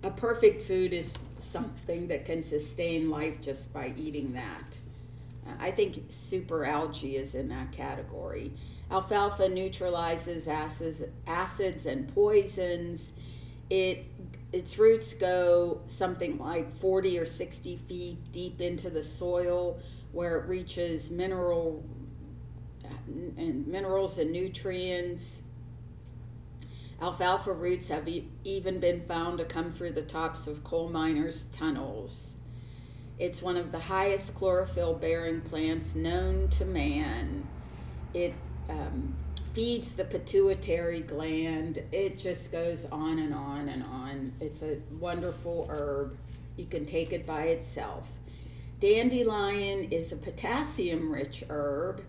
A 0.03 0.11
perfect 0.11 0.63
food 0.63 0.93
is 0.93 1.15
something 1.43 2.09
that 2.09 2.25
can 2.25 2.43
sustain 2.43 3.11
life 3.11 3.41
just 3.41 3.73
by 3.73 3.93
eating 3.97 4.35
that. 4.35 4.77
Uh, 5.47 5.53
I 5.59 5.71
think 5.71 6.05
super 6.09 6.65
algae 6.65 7.17
is 7.17 7.35
in 7.35 7.49
that 7.49 7.73
category. 7.73 8.53
Alfalfa 8.91 9.49
neutralizes 9.49 10.49
acids, 10.49 11.03
acids 11.27 11.87
and 11.87 12.13
poisons. 12.15 13.13
It 13.71 14.07
its 14.51 14.79
roots 14.79 15.13
go 15.13 15.83
something 15.89 16.39
like 16.39 16.73
40 16.73 17.19
or 17.19 17.27
60 17.27 17.77
feet 17.77 18.33
deep 18.33 18.63
into 18.63 18.89
the 18.89 19.03
soil 19.03 19.79
where 20.13 20.39
it 20.39 20.49
reaches 20.49 21.11
mineral 21.11 21.85
and 23.37 23.67
minerals 23.67 24.19
and 24.19 24.33
nutrients 24.33 25.43
alfalfa 27.01 27.53
roots 27.53 27.89
have 27.89 28.09
e- 28.09 28.29
even 28.45 28.81
been 28.81 29.01
found 29.03 29.39
to 29.39 29.45
come 29.45 29.71
through 29.71 29.93
the 29.93 30.03
tops 30.03 30.47
of 30.47 30.65
coal 30.65 30.89
miners 30.89 31.47
tunnels 31.47 32.35
it's 33.19 33.43
one 33.43 33.57
of 33.57 33.73
the 33.73 33.81
highest 33.81 34.35
chlorophyll 34.35 34.95
bearing 34.95 35.41
plants 35.41 35.95
known 35.95 36.49
to 36.49 36.65
man 36.65 37.47
it 38.15 38.35
um, 38.69 39.15
feeds 39.59 39.97
the 39.97 40.05
pituitary 40.05 41.01
gland. 41.01 41.83
It 41.91 42.17
just 42.17 42.53
goes 42.53 42.85
on 42.87 43.19
and 43.19 43.35
on 43.35 43.69
and 43.69 43.83
on. 43.83 44.33
It's 44.41 44.63
a 44.63 44.79
wonderful 45.01 45.67
herb. 45.69 46.17
You 46.57 46.67
can 46.67 46.87
take 46.87 47.13
it 47.13 47.27
by 47.27 47.47
itself. 47.47 48.09
Dandelion 48.79 49.91
is 49.91 50.13
a 50.13 50.17
potassium 50.17 51.11
rich 51.13 51.43
herb. 51.49 52.05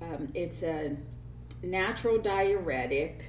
Um, 0.00 0.28
it's 0.32 0.62
a 0.62 0.96
natural 1.62 2.16
diuretic. 2.16 3.26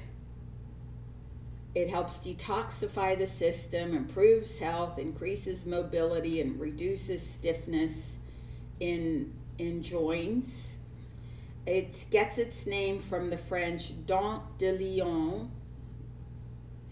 It 1.73 1.89
helps 1.89 2.19
detoxify 2.19 3.17
the 3.17 3.27
system, 3.27 3.95
improves 3.95 4.59
health, 4.59 4.99
increases 4.99 5.65
mobility, 5.65 6.41
and 6.41 6.59
reduces 6.59 7.25
stiffness 7.25 8.19
in, 8.79 9.33
in 9.57 9.81
joints. 9.81 10.75
It 11.65 12.05
gets 12.11 12.37
its 12.37 12.65
name 12.65 12.99
from 12.99 13.29
the 13.29 13.37
French 13.37 14.05
dent 14.05 14.57
de 14.57 14.71
lion, 14.71 15.51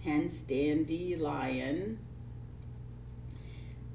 hence 0.04 0.42
dandelion. 0.42 2.00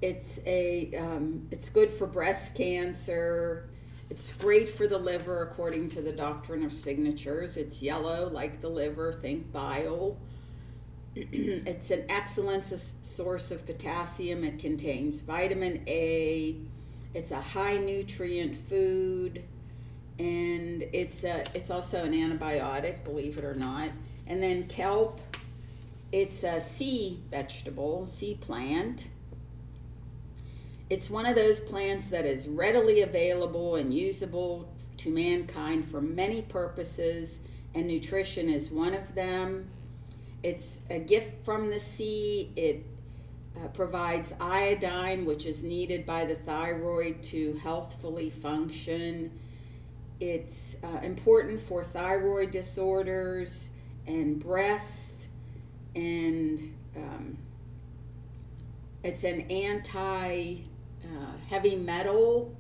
It's 0.03 0.41
a 0.45 0.95
um, 0.97 1.49
it's 1.51 1.71
good 1.71 1.91
for 1.91 2.07
breast 2.07 2.55
cancer. 2.55 3.71
It's 4.11 4.35
great 4.35 4.69
for 4.69 4.87
the 4.87 4.99
liver 4.99 5.43
according 5.43 5.89
to 5.91 6.03
the 6.03 6.13
doctrine 6.13 6.63
of 6.63 6.73
signatures. 6.73 7.57
It's 7.57 7.81
yellow 7.81 8.29
like 8.29 8.61
the 8.61 8.69
liver, 8.69 9.13
think 9.15 9.51
bile. 9.51 10.19
it's 11.17 11.93
an 11.93 12.05
excellent 12.09 12.65
source 12.65 13.53
of 13.53 13.65
potassium. 13.67 14.43
It 14.43 14.59
contains 14.59 15.21
vitamin 15.21 15.85
A, 15.87 16.57
It's 17.15 17.31
a 17.31 17.41
high 17.41 17.77
nutrient 17.77 18.57
food, 18.57 19.45
and 20.19 20.83
it's 20.93 21.23
a 21.23 21.45
it's 21.55 21.71
also 21.71 22.03
an 22.03 22.13
antibiotic, 22.13 23.05
believe 23.05 23.39
it 23.39 23.45
or 23.45 23.55
not. 23.55 23.91
And 24.27 24.43
then 24.43 24.65
kelp, 24.65 25.21
it's 26.11 26.43
a 26.43 26.61
sea 26.61 27.21
vegetable, 27.31 28.09
sea 28.09 28.37
plant. 28.41 29.07
It's 30.91 31.09
one 31.09 31.27
of 31.27 31.37
those 31.37 31.61
plants 31.61 32.11
that 32.11 32.25
is 32.25 32.49
readily 32.49 33.03
available 33.03 33.77
and 33.77 33.95
usable 33.95 34.69
to 34.97 35.11
mankind 35.11 35.85
for 35.85 36.01
many 36.01 36.43
purposes, 36.43 37.41
and 37.73 37.87
nutrition 37.87 38.49
is 38.49 38.73
one 38.73 38.95
of 38.95 39.15
them. 39.15 39.71
It's 40.45 40.81
a 40.91 40.99
gift 40.99 41.43
from 41.43 41.71
the 41.71 41.81
sea. 41.81 42.53
It 42.55 42.85
uh, 43.57 43.69
provides 43.69 44.35
iodine, 44.39 45.25
which 45.25 45.47
is 45.47 45.63
needed 45.63 46.05
by 46.05 46.27
the 46.27 46.35
thyroid 46.35 47.23
to 47.25 47.55
healthfully 47.55 48.29
function. 48.29 49.31
It's 50.21 50.77
uh, 50.85 51.01
important 51.03 51.63
for 51.63 51.83
thyroid 51.83 52.51
disorders 52.51 53.71
and 54.07 54.39
breast, 54.39 55.29
and 55.97 56.75
um, 56.95 57.39
it's 59.03 59.25
an 59.25 59.51
anti 59.51 60.57
uh, 61.03 61.33
heavy 61.49 61.77
metal. 61.77 62.55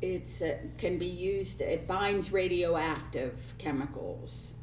It's 0.00 0.42
can 0.78 0.96
be 0.96 1.04
used. 1.04 1.60
It 1.60 1.86
binds 1.86 2.32
radioactive 2.32 3.54
chemicals. 3.58 4.54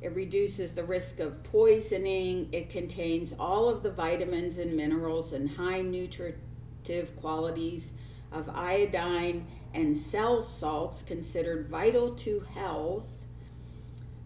It 0.00 0.14
reduces 0.14 0.74
the 0.74 0.84
risk 0.84 1.20
of 1.20 1.42
poisoning. 1.42 2.48
It 2.52 2.68
contains 2.68 3.34
all 3.38 3.68
of 3.68 3.82
the 3.82 3.90
vitamins 3.90 4.58
and 4.58 4.76
minerals 4.76 5.32
and 5.32 5.50
high 5.50 5.82
nutritive 5.82 7.16
qualities 7.16 7.92
of 8.30 8.48
iodine 8.48 9.46
and 9.72 9.96
cell 9.96 10.42
salts 10.42 11.02
considered 11.02 11.68
vital 11.68 12.14
to 12.14 12.40
health. 12.54 13.24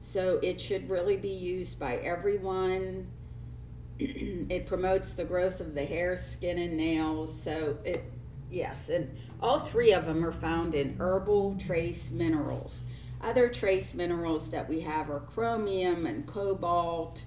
So 0.01 0.39
it 0.43 0.61
should 0.61 0.89
really 0.89 1.17
be 1.17 1.29
used 1.29 1.79
by 1.79 1.97
everyone. 1.97 3.09
it 3.99 4.67
promotes 4.67 5.15
the 5.15 5.25
growth 5.25 5.61
of 5.61 5.75
the 5.75 5.85
hair, 5.85 6.17
skin, 6.17 6.59
and 6.59 6.77
nails. 6.77 7.43
So 7.43 7.79
it, 7.85 8.05
yes, 8.51 8.89
and 8.89 9.17
all 9.41 9.61
three 9.61 9.93
of 9.93 10.07
them 10.07 10.25
are 10.25 10.33
found 10.33 10.75
in 10.75 10.97
herbal 10.99 11.57
trace 11.59 12.11
minerals. 12.11 12.85
Other 13.23 13.49
trace 13.49 13.95
minerals 13.95 14.51
that 14.51 14.69
we 14.69 14.81
have 14.81 15.11
are 15.11 15.21
chromium 15.21 16.07
and 16.07 16.27
cobalt 16.27 17.25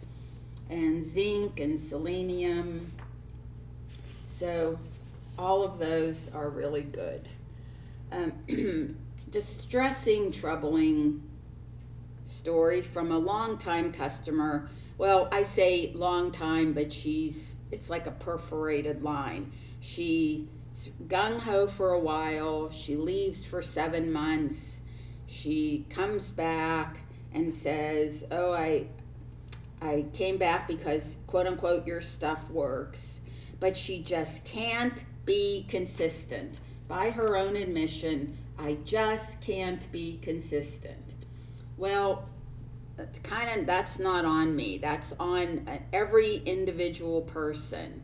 and 0.69 1.03
zinc 1.03 1.59
and 1.59 1.77
selenium. 1.77 2.91
So 4.25 4.79
all 5.37 5.63
of 5.63 5.77
those 5.77 6.31
are 6.33 6.49
really 6.49 6.81
good. 6.81 7.29
Um, 8.11 8.97
distressing, 9.29 10.31
troubling 10.31 11.21
story 12.25 12.81
from 12.81 13.11
a 13.11 13.17
longtime 13.19 13.91
customer. 13.93 14.69
Well, 14.97 15.27
I 15.31 15.43
say 15.43 15.91
long 15.93 16.31
time, 16.31 16.73
but 16.73 16.91
she's 16.91 17.57
it's 17.71 17.89
like 17.89 18.07
a 18.07 18.11
perforated 18.11 19.03
line. 19.03 19.51
She 19.79 20.47
gung 21.07 21.39
ho 21.39 21.67
for 21.67 21.91
a 21.91 21.99
while. 21.99 22.71
She 22.71 22.95
leaves 22.95 23.45
for 23.45 23.61
seven 23.61 24.11
months 24.11 24.72
she 25.33 25.85
comes 25.89 26.31
back 26.31 26.99
and 27.33 27.51
says, 27.51 28.23
"Oh, 28.31 28.51
I 28.51 28.85
I 29.81 30.05
came 30.13 30.37
back 30.37 30.67
because 30.67 31.17
quote 31.25 31.47
unquote 31.47 31.87
your 31.87 32.01
stuff 32.01 32.49
works." 32.51 33.19
But 33.59 33.75
she 33.75 34.03
just 34.03 34.45
can't 34.45 35.03
be 35.25 35.65
consistent. 35.67 36.59
By 36.87 37.11
her 37.11 37.35
own 37.35 37.55
admission, 37.55 38.37
I 38.59 38.77
just 38.85 39.41
can't 39.41 39.91
be 39.91 40.19
consistent. 40.21 41.15
Well, 41.77 42.29
uh, 42.99 43.05
kind 43.23 43.59
of 43.59 43.65
that's 43.65 43.97
not 43.97 44.25
on 44.25 44.55
me. 44.55 44.77
That's 44.77 45.13
on 45.13 45.67
uh, 45.67 45.79
every 45.91 46.37
individual 46.45 47.21
person. 47.21 48.03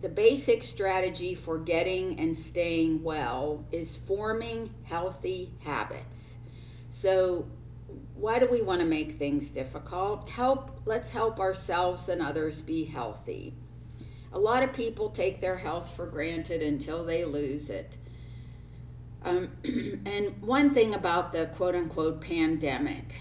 The 0.00 0.08
basic 0.08 0.62
strategy 0.62 1.34
for 1.34 1.58
getting 1.58 2.18
and 2.18 2.36
staying 2.36 3.02
well 3.02 3.66
is 3.70 3.96
forming 3.96 4.74
healthy 4.84 5.52
habits. 5.64 6.38
So, 6.88 7.46
why 8.14 8.38
do 8.38 8.46
we 8.46 8.62
want 8.62 8.80
to 8.80 8.86
make 8.86 9.12
things 9.12 9.50
difficult? 9.50 10.30
Help, 10.30 10.80
let's 10.86 11.12
help 11.12 11.38
ourselves 11.38 12.08
and 12.08 12.22
others 12.22 12.62
be 12.62 12.84
healthy. 12.84 13.54
A 14.32 14.38
lot 14.38 14.62
of 14.62 14.72
people 14.72 15.10
take 15.10 15.40
their 15.40 15.56
health 15.56 15.94
for 15.94 16.06
granted 16.06 16.62
until 16.62 17.04
they 17.04 17.24
lose 17.24 17.68
it. 17.68 17.98
Um, 19.22 19.50
and 20.06 20.40
one 20.40 20.72
thing 20.72 20.94
about 20.94 21.32
the 21.32 21.46
quote 21.46 21.74
unquote 21.74 22.20
pandemic, 22.20 23.14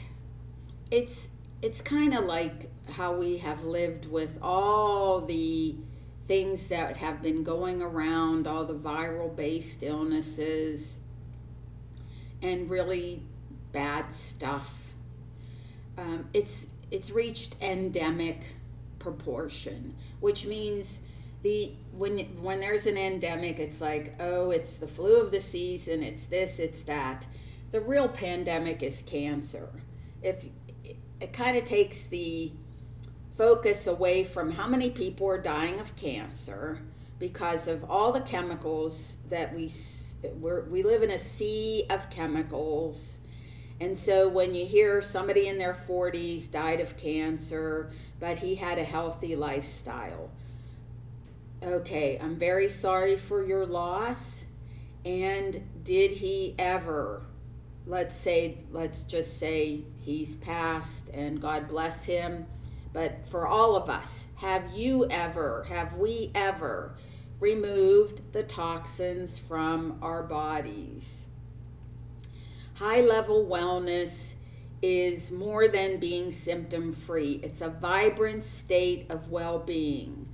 it's 0.91 1.29
it's 1.61 1.81
kind 1.81 2.13
of 2.13 2.23
like 2.23 2.69
how 2.91 3.13
we 3.13 3.37
have 3.37 3.63
lived 3.63 4.09
with 4.09 4.39
all 4.41 5.19
the 5.19 5.75
things 6.29 6.67
that 6.67 6.97
have 6.97 7.23
been 7.23 7.43
going 7.43 7.81
around, 7.81 8.45
all 8.45 8.63
the 8.63 8.75
viral 8.75 9.35
based 9.35 9.81
illnesses, 9.81 10.99
and 12.39 12.69
really 12.69 13.23
bad 13.71 14.13
stuff. 14.13 14.93
Um, 15.97 16.29
it's 16.31 16.67
it's 16.91 17.09
reached 17.09 17.59
endemic 17.61 18.43
proportion, 18.99 19.95
which 20.19 20.45
means 20.45 20.99
the 21.41 21.73
when 21.91 22.19
when 22.43 22.59
there's 22.59 22.85
an 22.85 22.95
endemic, 22.95 23.57
it's 23.57 23.81
like 23.81 24.13
oh, 24.19 24.51
it's 24.51 24.77
the 24.77 24.87
flu 24.87 25.19
of 25.19 25.31
the 25.31 25.41
season, 25.41 26.03
it's 26.03 26.27
this, 26.27 26.59
it's 26.59 26.83
that. 26.83 27.25
The 27.71 27.81
real 27.81 28.07
pandemic 28.07 28.83
is 28.83 29.01
cancer. 29.01 29.81
If 30.21 30.45
it, 30.83 30.97
it 31.19 31.33
kind 31.33 31.57
of 31.57 31.65
takes 31.65 32.05
the 32.05 32.51
focus 33.39 33.87
away 33.87 34.21
from 34.21 34.51
how 34.51 34.67
many 34.67 34.89
people 34.89 35.25
are 35.25 35.41
dying 35.41 35.79
of 35.79 35.95
cancer 35.95 36.81
because 37.19 37.69
of 37.69 37.89
all 37.89 38.11
the 38.11 38.19
chemicals 38.19 39.19
that 39.29 39.55
we 39.55 39.71
we 40.69 40.83
live 40.83 41.01
in 41.03 41.11
a 41.11 41.17
sea 41.17 41.85
of 41.89 42.09
chemicals. 42.09 43.19
And 43.79 43.97
so 43.97 44.27
when 44.27 44.53
you 44.53 44.65
hear 44.65 45.01
somebody 45.01 45.47
in 45.47 45.57
their 45.57 45.73
40s 45.73 46.51
died 46.51 46.81
of 46.81 46.97
cancer 46.97 47.93
but 48.19 48.39
he 48.39 48.55
had 48.55 48.77
a 48.77 48.83
healthy 48.83 49.37
lifestyle. 49.37 50.29
Okay 51.63 52.19
i'm 52.21 52.35
very 52.35 52.67
sorry 52.67 53.15
for 53.15 53.41
your 53.41 53.65
loss. 53.65 54.43
And 55.05 55.63
did 55.81 56.11
he 56.11 56.55
ever 56.59 57.21
let's 57.87 58.17
say 58.17 58.57
let's 58.69 59.05
just 59.05 59.39
say 59.39 59.85
he's 60.01 60.35
passed 60.35 61.09
and 61.11 61.39
god 61.39 61.69
bless 61.69 62.03
him 62.03 62.45
but 62.93 63.27
for 63.27 63.47
all 63.47 63.75
of 63.75 63.89
us, 63.89 64.27
have 64.37 64.71
you 64.73 65.07
ever, 65.09 65.65
have 65.69 65.95
we 65.95 66.31
ever 66.33 66.95
removed 67.39 68.33
the 68.33 68.43
toxins 68.43 69.37
from 69.37 69.99
our 70.01 70.23
bodies? 70.23 71.27
High 72.75 73.01
level 73.01 73.45
wellness 73.45 74.33
is 74.81 75.31
more 75.31 75.67
than 75.67 75.99
being 75.99 76.31
symptom 76.31 76.93
free, 76.93 77.39
it's 77.43 77.61
a 77.61 77.69
vibrant 77.69 78.43
state 78.43 79.05
of 79.09 79.29
well 79.29 79.59
being. 79.59 80.27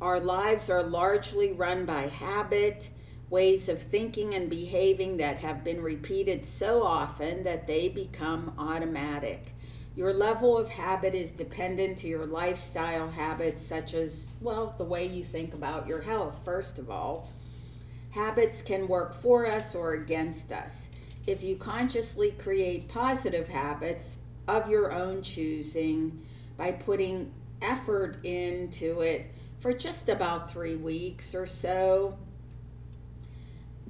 Our 0.00 0.18
lives 0.18 0.68
are 0.68 0.82
largely 0.82 1.52
run 1.52 1.84
by 1.84 2.08
habit, 2.08 2.88
ways 3.30 3.68
of 3.68 3.80
thinking 3.80 4.34
and 4.34 4.50
behaving 4.50 5.18
that 5.18 5.38
have 5.38 5.62
been 5.62 5.80
repeated 5.80 6.44
so 6.44 6.82
often 6.82 7.44
that 7.44 7.66
they 7.66 7.88
become 7.88 8.52
automatic. 8.58 9.54
Your 9.94 10.14
level 10.14 10.56
of 10.56 10.70
habit 10.70 11.14
is 11.14 11.32
dependent 11.32 11.98
to 11.98 12.08
your 12.08 12.24
lifestyle 12.24 13.10
habits, 13.10 13.64
such 13.64 13.92
as, 13.92 14.30
well, 14.40 14.74
the 14.78 14.84
way 14.84 15.06
you 15.06 15.22
think 15.22 15.52
about 15.52 15.86
your 15.86 16.00
health, 16.00 16.42
first 16.44 16.78
of 16.78 16.90
all. 16.90 17.28
Habits 18.10 18.62
can 18.62 18.88
work 18.88 19.12
for 19.12 19.46
us 19.46 19.74
or 19.74 19.92
against 19.92 20.50
us. 20.50 20.88
If 21.26 21.42
you 21.42 21.56
consciously 21.56 22.32
create 22.32 22.88
positive 22.88 23.48
habits 23.48 24.18
of 24.48 24.68
your 24.68 24.92
own 24.92 25.22
choosing 25.22 26.24
by 26.56 26.72
putting 26.72 27.32
effort 27.60 28.24
into 28.24 29.00
it 29.00 29.26
for 29.60 29.72
just 29.72 30.08
about 30.08 30.50
three 30.50 30.76
weeks 30.76 31.34
or 31.34 31.46
so, 31.46 32.18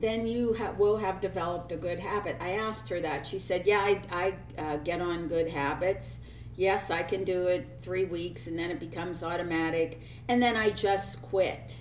then 0.02 0.26
you 0.26 0.54
ha- 0.54 0.74
will 0.76 0.98
have 0.98 1.20
developed 1.20 1.70
a 1.70 1.76
good 1.76 2.00
habit. 2.00 2.36
I 2.40 2.50
asked 2.50 2.88
her 2.88 3.00
that. 3.00 3.24
She 3.24 3.38
said, 3.38 3.66
Yeah, 3.66 3.80
I, 3.80 4.02
I 4.10 4.34
uh, 4.60 4.76
get 4.78 5.00
on 5.00 5.28
good 5.28 5.48
habits. 5.48 6.20
Yes, 6.56 6.90
I 6.90 7.02
can 7.04 7.24
do 7.24 7.46
it 7.46 7.78
three 7.80 8.04
weeks 8.04 8.48
and 8.48 8.58
then 8.58 8.70
it 8.70 8.80
becomes 8.80 9.22
automatic. 9.22 10.02
And 10.28 10.42
then 10.42 10.56
I 10.56 10.70
just 10.70 11.22
quit. 11.22 11.78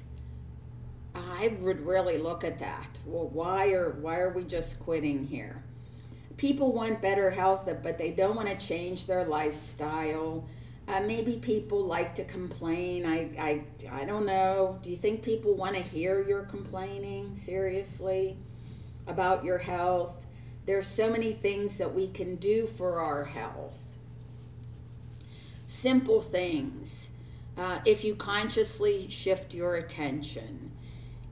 I 1.14 1.50
would 1.60 1.86
really 1.86 2.18
look 2.20 2.44
at 2.44 2.60
that. 2.60 3.00
Well, 3.06 3.28
why 3.28 3.72
are, 3.72 3.90
why 3.90 4.20
are 4.20 4.32
we 4.32 4.46
just 4.46 4.80
quitting 4.80 5.26
here? 5.26 5.64
People 6.38 6.72
want 6.72 7.02
better 7.02 7.32
health, 7.32 7.68
but 7.84 7.98
they 7.98 8.12
don't 8.12 8.36
want 8.36 8.50
to 8.50 8.56
change 8.56 9.08
their 9.08 9.26
lifestyle. 9.26 10.46
Uh, 10.88 11.00
maybe 11.02 11.38
people 11.38 11.86
like 11.86 12.16
to 12.16 12.24
complain. 12.24 13.06
I, 13.06 13.30
I, 13.40 13.64
I 13.92 14.06
don't 14.06 14.26
know. 14.26 14.80
Do 14.82 14.90
you 14.90 14.98
think 14.98 15.24
people 15.24 15.56
want 15.56 15.76
to 15.76 15.82
hear 15.82 16.22
your 16.22 16.44
complaining 16.44 17.36
seriously 17.36 18.38
about 19.08 19.44
your 19.44 19.60
health? 19.60 20.26
There's 20.66 20.88
so 20.88 21.10
many 21.10 21.32
things 21.32 21.78
that 21.78 21.94
we 21.94 22.08
can 22.08 22.36
do 22.36 22.66
for 22.66 23.00
our 23.00 23.26
health. 23.26 23.98
Simple 25.68 26.22
things. 26.22 27.10
Uh, 27.58 27.80
if 27.86 28.04
you 28.04 28.16
consciously 28.16 29.10
shift 29.10 29.54
your 29.54 29.76
attention, 29.76 30.72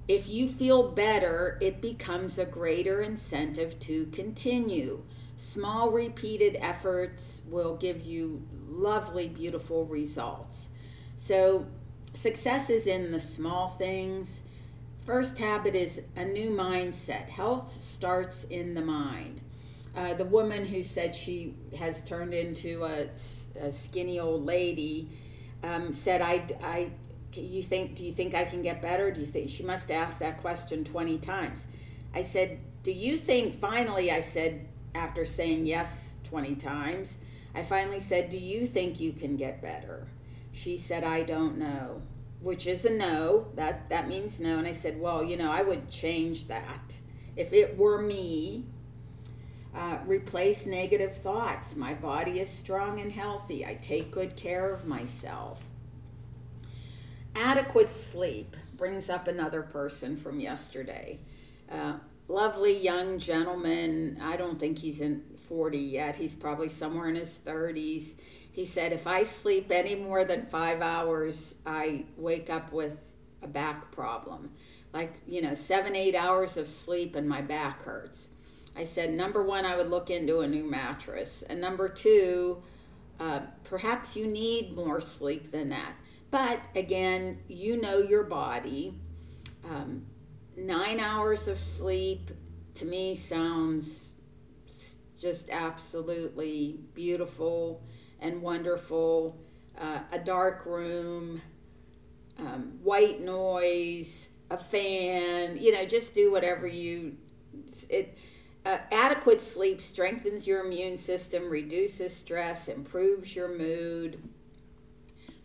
if 0.08 0.28
you 0.28 0.48
feel 0.48 0.90
better, 0.92 1.58
it 1.62 1.82
becomes 1.82 2.40
a 2.40 2.46
greater 2.46 3.02
incentive 3.02 3.80
to 3.82 4.06
continue. 4.08 5.04
Small 5.38 5.92
repeated 5.92 6.58
efforts 6.60 7.44
will 7.48 7.78
give 7.78 8.02
you 8.02 8.42
lovely, 8.70 9.28
beautiful 9.28 9.86
results. 9.86 10.70
So, 11.18 11.66
success 12.14 12.70
is 12.70 12.88
in 12.88 13.12
the 13.12 13.20
small 13.20 13.68
things. 13.68 14.44
First 15.06 15.40
habit 15.40 15.76
is 15.76 16.04
a 16.16 16.26
new 16.26 16.52
mindset. 16.52 17.30
Health 17.30 17.70
starts 17.70 18.44
in 18.46 18.74
the 18.74 18.82
mind. 18.82 19.42
Uh, 19.96 20.14
the 20.14 20.26
woman 20.26 20.66
who 20.66 20.84
said 20.84 21.16
she 21.16 21.56
has 21.78 22.04
turned 22.04 22.34
into 22.34 22.84
a, 22.84 23.08
a 23.60 23.72
skinny 23.72 24.20
old 24.20 24.46
lady 24.46 25.10
um, 25.64 25.92
said, 25.92 26.22
I, 26.22 26.46
I 26.64 26.92
you 27.42 27.62
think 27.64 27.96
do 27.96 28.06
you 28.06 28.12
think 28.12 28.34
i 28.34 28.44
can 28.44 28.62
get 28.62 28.82
better 28.82 29.12
do 29.12 29.20
you 29.20 29.26
think 29.26 29.50
she 29.50 29.64
must 29.64 29.92
ask 29.92 30.20
that 30.20 30.42
question 30.42 30.84
20 30.84 31.20
times 31.20 31.68
i 32.14 32.22
said 32.22 32.60
do 32.84 32.92
you 32.92 33.16
think 33.18 33.60
finally 33.60 34.12
i 34.12 34.20
said 34.20 34.68
after 34.96 35.26
saying 35.26 35.66
yes 35.66 36.18
20 36.24 36.56
times 36.56 37.20
i 37.56 37.64
finally 37.64 38.00
said 38.00 38.30
do 38.30 38.38
you 38.38 38.66
think 38.66 39.00
you 39.00 39.12
can 39.14 39.36
get 39.36 39.62
better? 39.62 40.08
She 40.52 40.78
said 40.78 41.04
i 41.04 41.24
don't 41.24 41.58
know 41.58 42.02
which 42.42 42.68
is 42.68 42.86
a 42.86 42.94
no. 42.94 43.48
That 43.56 43.90
that 43.90 44.08
means 44.08 44.40
no. 44.40 44.58
And 44.58 44.68
i 44.68 44.72
said 44.72 45.00
well 45.00 45.24
you 45.24 45.38
know 45.38 45.52
i 45.52 45.62
would 45.62 45.90
change 45.90 46.48
that. 46.48 46.96
If 47.36 47.54
it 47.54 47.78
were 47.78 48.02
me 48.02 48.66
uh, 49.76 50.00
replace 50.06 50.66
negative 50.66 51.16
thoughts. 51.16 51.76
My 51.76 51.94
body 51.94 52.40
is 52.40 52.50
strong 52.50 53.00
and 53.00 53.12
healthy. 53.12 53.66
I 53.66 53.76
take 53.76 54.12
good 54.12 54.36
care 54.36 54.72
of 54.72 54.86
myself. 54.86 55.64
Adequate 57.36 57.92
sleep 57.92 58.56
brings 58.76 59.10
up 59.10 59.28
another 59.28 59.62
person 59.62 60.18
from 60.18 60.40
yesterday. 60.40 61.20
Uh, 61.72 61.96
lovely 62.28 62.78
young 62.78 63.20
gentleman. 63.20 64.20
I 64.22 64.38
don't 64.38 64.60
think 64.60 64.80
he's 64.80 65.02
in 65.02 65.24
40 65.50 65.78
yet. 65.78 66.16
He's 66.16 66.36
probably 66.36 66.70
somewhere 66.70 67.10
in 67.10 67.16
his 67.16 67.42
30s. 67.44 68.20
He 68.52 68.66
said, 68.66 68.94
If 68.94 69.08
I 69.08 69.24
sleep 69.24 69.72
any 69.72 69.96
more 69.96 70.24
than 70.24 70.46
five 70.46 70.82
hours, 70.82 71.56
I 71.66 72.06
wake 72.16 72.50
up 72.50 72.72
with 72.72 73.16
a 73.42 73.48
back 73.48 73.92
problem. 73.92 74.52
Like, 74.94 75.14
you 75.28 75.42
know, 75.42 75.56
seven, 75.56 75.96
eight 75.96 76.16
hours 76.16 76.56
of 76.56 76.68
sleep 76.68 77.16
and 77.16 77.28
my 77.28 77.42
back 77.42 77.84
hurts. 77.84 78.30
I 78.76 78.84
said, 78.84 79.14
Number 79.14 79.44
one, 79.44 79.66
I 79.66 79.76
would 79.76 79.90
look 79.90 80.10
into 80.10 80.42
a 80.42 80.48
new 80.48 80.64
mattress. 80.64 81.42
And 81.42 81.60
number 81.60 81.90
two, 81.90 82.62
uh, 83.20 83.42
perhaps 83.64 84.16
you 84.16 84.28
need 84.28 84.76
more 84.76 85.02
sleep 85.02 85.52
than 85.52 85.70
that. 85.70 85.94
But 86.32 86.62
again, 86.76 87.40
you 87.48 87.82
know 87.82 87.98
your 87.98 88.24
body. 88.24 88.94
Um, 89.66 90.06
nine 90.56 91.00
hours 91.00 91.48
of 91.48 91.60
sleep 91.60 92.32
to 92.76 92.86
me 92.86 93.16
sounds 93.16 94.14
just 95.22 95.50
absolutely 95.50 96.80
beautiful 96.94 97.84
and 98.20 98.42
wonderful. 98.42 99.40
Uh, 99.78 100.00
a 100.12 100.20
dark 100.20 100.66
room, 100.66 101.42
um, 102.38 102.80
white 102.84 103.22
noise, 103.22 104.30
a 104.50 104.58
fan, 104.58 105.58
you 105.58 105.72
know, 105.72 105.86
just 105.86 106.16
do 106.16 106.32
whatever 106.32 106.68
you. 106.68 107.16
It, 107.90 108.18
uh, 108.66 108.80
adequate 108.92 109.42
sleep 109.42 109.82
strengthens 109.82 110.46
your 110.46 110.66
immune 110.66 110.98
system, 110.98 111.50
reduces 111.50 112.16
stress, 112.16 112.68
improves 112.68 113.36
your 113.36 113.58
mood 113.58 114.22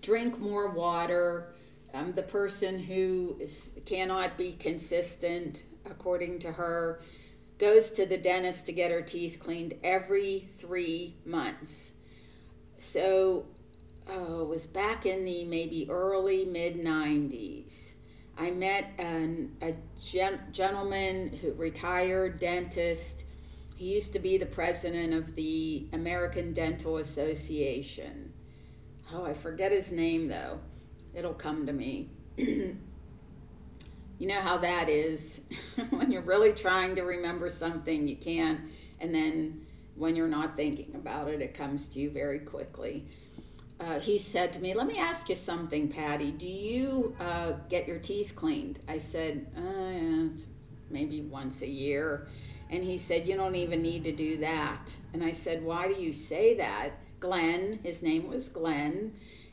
drink 0.04 0.38
more 0.38 0.68
water. 0.68 1.54
Um, 1.94 2.12
the 2.12 2.22
person 2.22 2.78
who 2.78 3.36
is, 3.40 3.70
cannot 3.86 4.36
be 4.36 4.52
consistent, 4.52 5.62
according 5.86 6.40
to 6.40 6.52
her, 6.52 7.00
goes 7.58 7.90
to 7.92 8.06
the 8.06 8.18
dentist 8.18 8.66
to 8.66 8.72
get 8.72 8.90
her 8.90 9.02
teeth 9.02 9.38
cleaned 9.40 9.74
every 9.82 10.40
three 10.58 11.14
months. 11.24 11.92
So 12.78 13.46
oh, 14.08 14.42
it 14.42 14.48
was 14.48 14.66
back 14.66 15.06
in 15.06 15.24
the 15.24 15.44
maybe 15.44 15.86
early 15.88 16.44
mid 16.44 16.76
90s. 16.76 17.92
I 18.36 18.50
met 18.50 18.90
an, 18.98 19.56
a 19.62 19.74
gen- 20.02 20.40
gentleman 20.52 21.28
who 21.40 21.52
retired 21.52 22.40
dentist. 22.40 23.24
He 23.76 23.94
used 23.94 24.12
to 24.12 24.18
be 24.18 24.38
the 24.38 24.46
president 24.46 25.14
of 25.14 25.34
the 25.36 25.86
American 25.92 26.52
Dental 26.52 26.96
Association 26.96 28.32
oh, 29.14 29.24
I 29.24 29.34
forget 29.34 29.72
his 29.72 29.92
name 29.92 30.28
though. 30.28 30.60
It'll 31.14 31.34
come 31.34 31.66
to 31.66 31.72
me. 31.72 32.10
you 34.24 34.30
know 34.30 34.40
how 34.40 34.56
that 34.56 34.88
is. 34.88 35.42
when 35.90 36.10
you're 36.10 36.22
really 36.22 36.54
trying 36.54 36.96
to 36.96 37.02
remember 37.02 37.50
something, 37.50 38.08
you 38.08 38.16
can't. 38.16 38.58
And 38.98 39.14
then 39.14 39.66
when 39.96 40.16
you're 40.16 40.28
not 40.28 40.56
thinking 40.56 40.94
about 40.94 41.28
it, 41.28 41.42
it 41.42 41.52
comes 41.52 41.88
to 41.88 42.00
you 42.00 42.08
very 42.08 42.38
quickly. 42.38 43.04
Uh, 43.78 44.00
he 44.00 44.16
said 44.16 44.50
to 44.54 44.60
me, 44.60 44.72
Let 44.72 44.86
me 44.86 44.98
ask 44.98 45.28
you 45.28 45.36
something, 45.36 45.88
Patty. 45.88 46.30
Do 46.30 46.46
you 46.46 47.14
uh, 47.20 47.52
get 47.68 47.86
your 47.86 47.98
teeth 47.98 48.32
cleaned? 48.34 48.80
I 48.88 48.96
said, 48.96 49.46
uh, 49.58 49.90
yeah, 49.90 50.28
Maybe 50.88 51.20
once 51.20 51.60
a 51.60 51.68
year. 51.68 52.26
And 52.70 52.82
he 52.82 52.96
said, 52.96 53.26
You 53.26 53.36
don't 53.36 53.56
even 53.56 53.82
need 53.82 54.04
to 54.04 54.12
do 54.12 54.38
that. 54.38 54.90
And 55.12 55.22
I 55.22 55.32
said, 55.32 55.62
Why 55.62 55.86
do 55.86 56.00
you 56.00 56.14
say 56.14 56.54
that? 56.54 56.92
Glenn, 57.20 57.78
his 57.82 58.02
name 58.02 58.28
was 58.28 58.48
Glenn, 58.48 59.12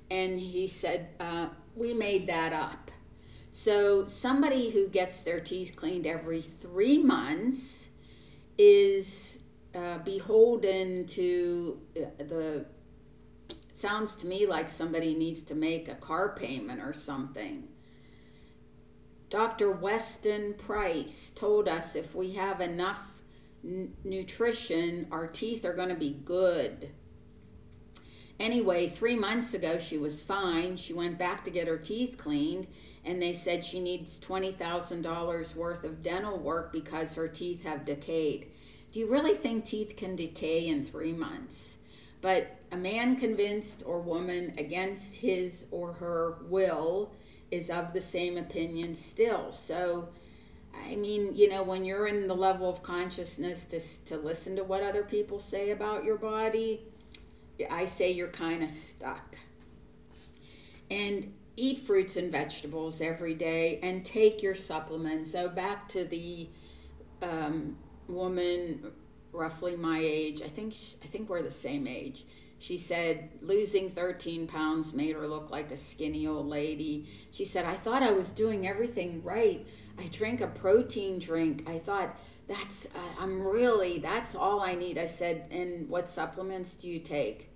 and 0.09 0.39
he 0.39 0.69
said, 0.69 1.09
uh, 1.19 1.47
We 1.75 1.93
made 1.93 2.27
that 2.27 2.53
up. 2.53 2.90
So 3.51 4.05
somebody 4.05 4.69
who 4.71 4.87
gets 4.87 5.21
their 5.21 5.41
teeth 5.41 5.75
cleaned 5.75 6.07
every 6.07 6.41
three 6.41 6.97
months 6.97 7.89
is 8.57 9.39
uh, 9.75 9.99
beholden 9.99 11.05
to 11.07 11.79
uh, 11.97 12.23
the. 12.23 12.65
Sounds 13.73 14.15
to 14.17 14.27
me 14.27 14.45
like 14.45 14.69
somebody 14.69 15.15
needs 15.15 15.41
to 15.43 15.55
make 15.55 15.87
a 15.87 15.95
car 15.95 16.35
payment 16.35 16.81
or 16.81 16.93
something. 16.93 17.67
Dr. 19.29 19.71
Weston 19.71 20.53
Price 20.53 21.31
told 21.33 21.67
us 21.67 21.95
if 21.95 22.13
we 22.13 22.33
have 22.33 22.61
enough 22.61 23.21
n- 23.63 23.93
nutrition, 24.03 25.07
our 25.11 25.25
teeth 25.25 25.65
are 25.65 25.73
going 25.73 25.89
to 25.89 25.95
be 25.95 26.11
good. 26.11 26.91
Anyway, 28.39 28.87
three 28.87 29.15
months 29.15 29.53
ago, 29.53 29.79
she 29.79 29.97
was 29.97 30.21
fine. 30.21 30.75
She 30.75 30.93
went 30.93 31.17
back 31.17 31.43
to 31.45 31.49
get 31.49 31.67
her 31.67 31.77
teeth 31.77 32.17
cleaned, 32.17 32.67
and 33.03 33.21
they 33.21 33.33
said 33.33 33.65
she 33.65 33.79
needs 33.79 34.19
$20,000 34.19 35.55
worth 35.55 35.83
of 35.83 36.03
dental 36.03 36.37
work 36.37 36.71
because 36.71 37.15
her 37.15 37.27
teeth 37.27 37.63
have 37.63 37.85
decayed. 37.85 38.47
Do 38.91 38.99
you 38.99 39.11
really 39.11 39.33
think 39.33 39.65
teeth 39.65 39.95
can 39.95 40.15
decay 40.15 40.67
in 40.67 40.85
three 40.85 41.13
months? 41.13 41.77
But 42.21 42.57
a 42.71 42.77
man 42.77 43.15
convinced 43.15 43.83
or 43.85 43.99
woman 43.99 44.53
against 44.57 45.15
his 45.15 45.65
or 45.71 45.93
her 45.93 46.37
will 46.43 47.11
is 47.49 47.69
of 47.69 47.93
the 47.93 48.01
same 48.01 48.37
opinion 48.37 48.93
still. 48.95 49.51
So, 49.51 50.09
I 50.87 50.95
mean, 50.95 51.35
you 51.35 51.49
know, 51.49 51.63
when 51.63 51.83
you're 51.83 52.07
in 52.07 52.27
the 52.27 52.35
level 52.35 52.69
of 52.69 52.83
consciousness 52.83 53.65
to, 53.65 53.79
to 54.09 54.21
listen 54.21 54.55
to 54.55 54.63
what 54.63 54.83
other 54.83 55.03
people 55.03 55.39
say 55.39 55.71
about 55.71 56.03
your 56.03 56.17
body, 56.17 56.81
I 57.69 57.85
say 57.85 58.11
you're 58.11 58.27
kind 58.27 58.63
of 58.63 58.69
stuck. 58.69 59.35
And 60.89 61.33
eat 61.55 61.79
fruits 61.79 62.17
and 62.17 62.31
vegetables 62.31 63.01
every 63.01 63.33
day 63.33 63.79
and 63.83 64.05
take 64.05 64.41
your 64.41 64.55
supplements. 64.55 65.31
So, 65.31 65.49
back 65.49 65.87
to 65.89 66.05
the 66.05 66.49
um, 67.21 67.77
woman 68.07 68.91
roughly 69.31 69.75
my 69.75 69.99
age, 69.99 70.41
I 70.41 70.47
think, 70.47 70.73
I 71.03 71.05
think 71.05 71.29
we're 71.29 71.41
the 71.41 71.51
same 71.51 71.87
age. 71.87 72.25
She 72.59 72.77
said 72.77 73.29
losing 73.41 73.89
13 73.89 74.45
pounds 74.47 74.93
made 74.93 75.15
her 75.15 75.27
look 75.27 75.49
like 75.49 75.71
a 75.71 75.77
skinny 75.77 76.27
old 76.27 76.47
lady. 76.47 77.09
She 77.31 77.45
said, 77.45 77.65
I 77.65 77.73
thought 77.73 78.03
I 78.03 78.11
was 78.11 78.31
doing 78.31 78.67
everything 78.67 79.23
right. 79.23 79.65
I 79.97 80.07
drank 80.07 80.41
a 80.41 80.47
protein 80.47 81.17
drink. 81.19 81.67
I 81.67 81.77
thought, 81.77 82.17
that's, 82.47 82.85
uh, 82.87 83.21
I'm 83.21 83.41
really, 83.41 83.99
that's 83.99 84.35
all 84.35 84.59
I 84.61 84.75
need. 84.75 84.97
I 84.97 85.05
said, 85.05 85.45
and 85.51 85.89
what 85.89 86.09
supplements 86.09 86.75
do 86.75 86.89
you 86.89 86.99
take? 86.99 87.51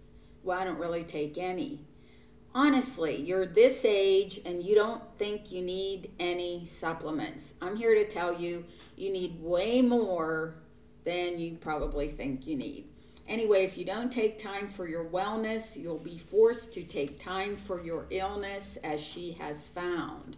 well, 0.46 0.60
I 0.60 0.64
don't 0.64 0.78
really 0.78 1.04
take 1.04 1.38
any. 1.38 1.80
Honestly, 2.58 3.18
you're 3.18 3.46
this 3.46 3.84
age 3.84 4.40
and 4.46 4.64
you 4.64 4.76
don't 4.76 5.04
think 5.18 5.52
you 5.52 5.62
need 5.62 6.10
any 6.22 6.66
supplements. 6.66 7.56
I'm 7.62 7.76
here 7.76 7.94
to 7.96 8.08
tell 8.08 8.40
you, 8.40 8.64
you 8.96 9.12
need 9.12 9.44
way 9.44 9.82
more 9.82 10.56
than 11.04 11.38
you 11.38 11.58
probably 11.58 12.08
think 12.08 12.48
you 12.48 12.56
need. 12.56 12.88
Anyway, 13.28 13.66
if 13.66 13.78
you 13.78 13.84
don't 13.84 14.10
take 14.10 14.38
time 14.38 14.70
for 14.70 14.88
your 14.88 15.04
wellness, 15.04 15.76
you'll 15.76 15.98
be 15.98 16.18
forced 16.18 16.74
to 16.76 16.84
take 16.84 17.20
time 17.20 17.58
for 17.58 17.84
your 17.84 18.06
illness, 18.10 18.78
as 18.78 19.02
she 19.02 19.34
has 19.34 19.68
found. 19.68 20.38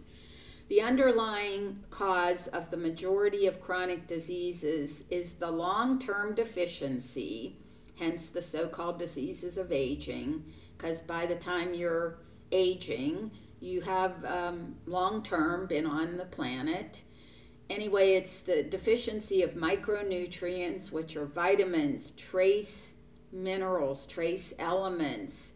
The 0.68 0.82
underlying 0.82 1.84
cause 1.90 2.48
of 2.48 2.70
the 2.70 2.76
majority 2.76 3.46
of 3.46 3.60
chronic 3.60 4.08
diseases 4.08 5.04
is 5.08 5.34
the 5.34 5.52
long 5.52 6.00
term 6.00 6.34
deficiency, 6.34 7.54
hence 7.96 8.28
the 8.28 8.42
so 8.42 8.66
called 8.66 8.98
diseases 8.98 9.56
of 9.56 9.70
aging, 9.70 10.42
because 10.78 11.02
by 11.02 11.26
the 11.26 11.36
time 11.36 11.74
you're 11.74 12.18
aging, 12.52 13.32
you 13.60 13.82
have 13.82 14.24
um, 14.24 14.76
long 14.86 15.22
term 15.22 15.66
been 15.66 15.84
on 15.84 16.16
the 16.16 16.24
planet. 16.24 17.02
Anyway, 17.68 18.12
it's 18.12 18.40
the 18.40 18.62
deficiency 18.62 19.42
of 19.42 19.50
micronutrients, 19.50 20.90
which 20.90 21.16
are 21.16 21.26
vitamins, 21.26 22.12
trace 22.12 22.94
minerals, 23.30 24.06
trace 24.06 24.54
elements, 24.58 25.52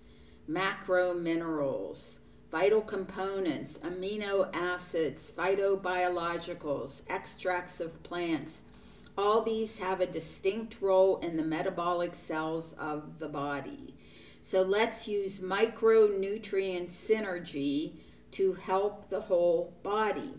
macro 0.46 1.14
minerals 1.14 2.20
vital 2.52 2.82
components, 2.82 3.78
amino 3.78 4.54
acids, 4.54 5.32
phytobiologicals, 5.34 7.02
extracts 7.08 7.80
of 7.80 8.02
plants. 8.02 8.60
All 9.16 9.40
these 9.42 9.78
have 9.78 10.00
a 10.00 10.06
distinct 10.06 10.82
role 10.82 11.16
in 11.18 11.38
the 11.38 11.42
metabolic 11.42 12.14
cells 12.14 12.74
of 12.74 13.18
the 13.18 13.28
body. 13.28 13.91
So 14.42 14.62
let's 14.62 15.06
use 15.06 15.38
micronutrient 15.38 16.90
synergy 16.90 17.94
to 18.32 18.54
help 18.54 19.08
the 19.08 19.20
whole 19.20 19.72
body. 19.82 20.34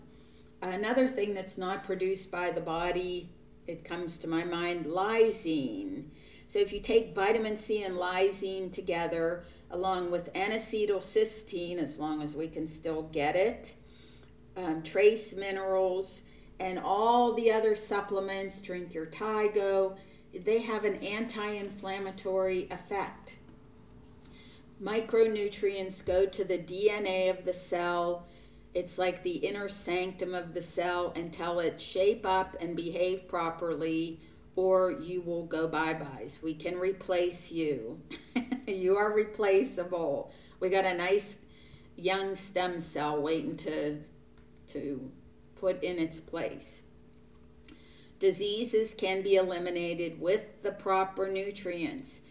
Another 0.60 1.08
thing 1.08 1.34
that's 1.34 1.58
not 1.58 1.84
produced 1.84 2.30
by 2.30 2.50
the 2.50 2.60
body, 2.60 3.30
it 3.66 3.84
comes 3.84 4.18
to 4.18 4.28
my 4.28 4.44
mind, 4.44 4.86
lysine. 4.86 6.04
So 6.46 6.58
if 6.58 6.72
you 6.72 6.80
take 6.80 7.14
vitamin 7.14 7.56
C 7.56 7.82
and 7.82 7.96
lysine 7.96 8.70
together, 8.70 9.44
along 9.70 10.10
with 10.10 10.30
N-acetylcysteine, 10.34 11.78
as 11.78 11.98
long 11.98 12.22
as 12.22 12.36
we 12.36 12.48
can 12.48 12.66
still 12.66 13.04
get 13.04 13.36
it, 13.36 13.74
um, 14.56 14.82
trace 14.82 15.34
minerals, 15.34 16.22
and 16.60 16.78
all 16.78 17.32
the 17.32 17.50
other 17.50 17.74
supplements, 17.74 18.60
drink 18.60 18.94
your 18.94 19.06
Thai-Go, 19.06 19.96
they 20.44 20.60
have 20.60 20.84
an 20.84 20.96
anti 20.96 21.48
inflammatory 21.48 22.68
effect. 22.70 23.36
Micronutrients 24.84 26.04
go 26.04 26.26
to 26.26 26.44
the 26.44 26.58
DNA 26.58 27.30
of 27.30 27.46
the 27.46 27.54
cell. 27.54 28.26
It's 28.74 28.98
like 28.98 29.22
the 29.22 29.36
inner 29.36 29.68
sanctum 29.68 30.34
of 30.34 30.52
the 30.52 30.60
cell 30.60 31.12
and 31.16 31.32
tell 31.32 31.58
it 31.58 31.80
shape 31.80 32.26
up 32.26 32.54
and 32.60 32.76
behave 32.76 33.26
properly 33.26 34.20
or 34.56 34.90
you 34.90 35.22
will 35.22 35.46
go 35.46 35.66
bye 35.66 35.94
byes. 35.94 36.40
We 36.42 36.54
can 36.54 36.76
replace 36.76 37.50
you. 37.50 38.00
you 38.66 38.96
are 38.96 39.12
replaceable. 39.12 40.32
We 40.60 40.68
got 40.68 40.84
a 40.84 40.94
nice 40.94 41.40
young 41.96 42.34
stem 42.34 42.80
cell 42.80 43.20
waiting 43.22 43.56
to 43.58 44.00
to 44.68 45.10
put 45.56 45.82
in 45.82 45.98
its 45.98 46.20
place. 46.20 46.82
Diseases 48.18 48.94
can 48.94 49.22
be 49.22 49.36
eliminated 49.36 50.20
with 50.20 50.62
the 50.62 50.72
proper 50.72 51.28
nutrients. 51.28 52.22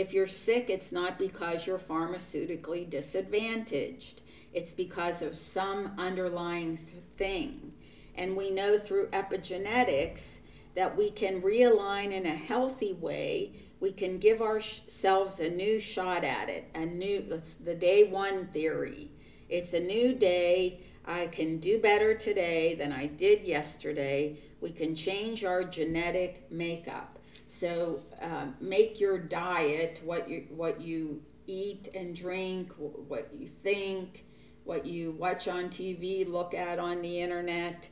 If 0.00 0.14
you're 0.14 0.26
sick, 0.26 0.70
it's 0.70 0.92
not 0.92 1.18
because 1.18 1.66
you're 1.66 1.78
pharmaceutically 1.78 2.88
disadvantaged. 2.88 4.22
It's 4.54 4.72
because 4.72 5.20
of 5.20 5.36
some 5.36 5.92
underlying 5.98 6.78
th- 6.78 7.02
thing. 7.18 7.74
And 8.14 8.34
we 8.34 8.50
know 8.50 8.78
through 8.78 9.08
epigenetics 9.08 10.38
that 10.74 10.96
we 10.96 11.10
can 11.10 11.42
realign 11.42 12.12
in 12.12 12.24
a 12.24 12.34
healthy 12.34 12.94
way. 12.94 13.52
We 13.78 13.92
can 13.92 14.16
give 14.16 14.40
ourselves 14.40 15.38
a 15.38 15.50
new 15.50 15.78
shot 15.78 16.24
at 16.24 16.48
it, 16.48 16.70
a 16.74 16.86
new, 16.86 17.20
the 17.62 17.74
day 17.74 18.04
one 18.04 18.46
theory. 18.46 19.10
It's 19.50 19.74
a 19.74 19.80
new 19.80 20.14
day. 20.14 20.80
I 21.04 21.26
can 21.26 21.58
do 21.58 21.78
better 21.78 22.14
today 22.14 22.74
than 22.74 22.90
I 22.90 23.04
did 23.04 23.42
yesterday. 23.42 24.38
We 24.62 24.70
can 24.70 24.94
change 24.94 25.44
our 25.44 25.62
genetic 25.62 26.50
makeup. 26.50 27.19
So 27.50 28.00
uh, 28.20 28.46
make 28.60 29.00
your 29.00 29.18
diet 29.18 30.00
what 30.04 30.28
you 30.28 30.46
what 30.50 30.80
you 30.80 31.22
eat 31.46 31.88
and 31.94 32.14
drink, 32.14 32.72
what 32.78 33.34
you 33.34 33.46
think, 33.46 34.24
what 34.64 34.86
you 34.86 35.12
watch 35.12 35.48
on 35.48 35.64
TV, 35.64 36.26
look 36.26 36.54
at 36.54 36.78
on 36.78 37.02
the 37.02 37.20
internet 37.20 37.88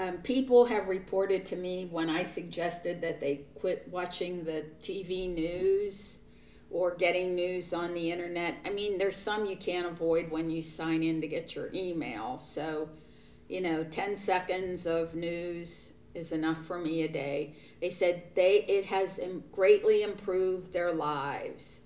um, 0.00 0.18
people 0.18 0.66
have 0.66 0.88
reported 0.88 1.44
to 1.46 1.56
me 1.56 1.86
when 1.90 2.08
I 2.08 2.22
suggested 2.22 3.02
that 3.02 3.20
they 3.20 3.42
quit 3.54 3.86
watching 3.90 4.44
the 4.44 4.64
TV 4.80 5.32
news 5.32 6.18
or 6.70 6.94
getting 6.94 7.34
news 7.34 7.74
on 7.74 7.92
the 7.92 8.10
internet. 8.10 8.56
I 8.64 8.70
mean, 8.70 8.96
there's 8.96 9.16
some 9.16 9.46
you 9.46 9.56
can't 9.56 9.86
avoid 9.86 10.30
when 10.30 10.50
you 10.50 10.62
sign 10.62 11.02
in 11.02 11.20
to 11.20 11.26
get 11.26 11.54
your 11.54 11.70
email. 11.74 12.38
So, 12.40 12.88
you 13.48 13.60
know, 13.60 13.84
10 13.84 14.16
seconds 14.16 14.86
of 14.86 15.14
news 15.14 15.92
is 16.14 16.32
enough 16.32 16.64
for 16.64 16.78
me 16.78 17.02
a 17.02 17.08
day. 17.08 17.56
They 17.80 17.90
said 17.90 18.22
they 18.34 18.64
it 18.68 18.86
has 18.86 19.20
greatly 19.52 20.02
improved 20.02 20.72
their 20.72 20.92
lives. 20.92 21.82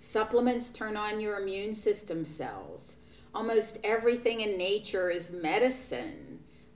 Supplements 0.00 0.70
turn 0.70 0.96
on 0.96 1.20
your 1.20 1.38
immune 1.40 1.74
system 1.74 2.24
cells. 2.24 2.96
Almost 3.34 3.78
everything 3.82 4.40
in 4.40 4.56
nature 4.56 5.10
is 5.10 5.30
medicine 5.30 6.28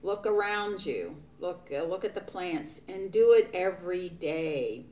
Look 0.03 0.27
around 0.27 0.85
you. 0.85 1.17
Look, 1.39 1.71
uh, 1.73 1.85
look 1.85 2.05
at 2.05 2.15
the 2.15 2.21
plants 2.21 2.83
and 2.89 3.13
do 3.13 3.33
it 3.33 3.51
every 3.55 4.09
day. 4.09 4.87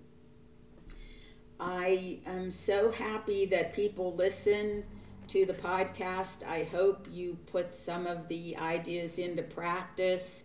I 1.58 2.20
am 2.26 2.50
so 2.50 2.90
happy 2.92 3.44
that 3.46 3.74
people 3.74 4.14
listen 4.14 4.84
to 5.28 5.44
the 5.44 5.52
podcast. 5.52 6.46
I 6.46 6.64
hope 6.64 7.06
you 7.10 7.38
put 7.46 7.74
some 7.74 8.06
of 8.06 8.28
the 8.28 8.56
ideas 8.56 9.18
into 9.18 9.42
practice. 9.42 10.44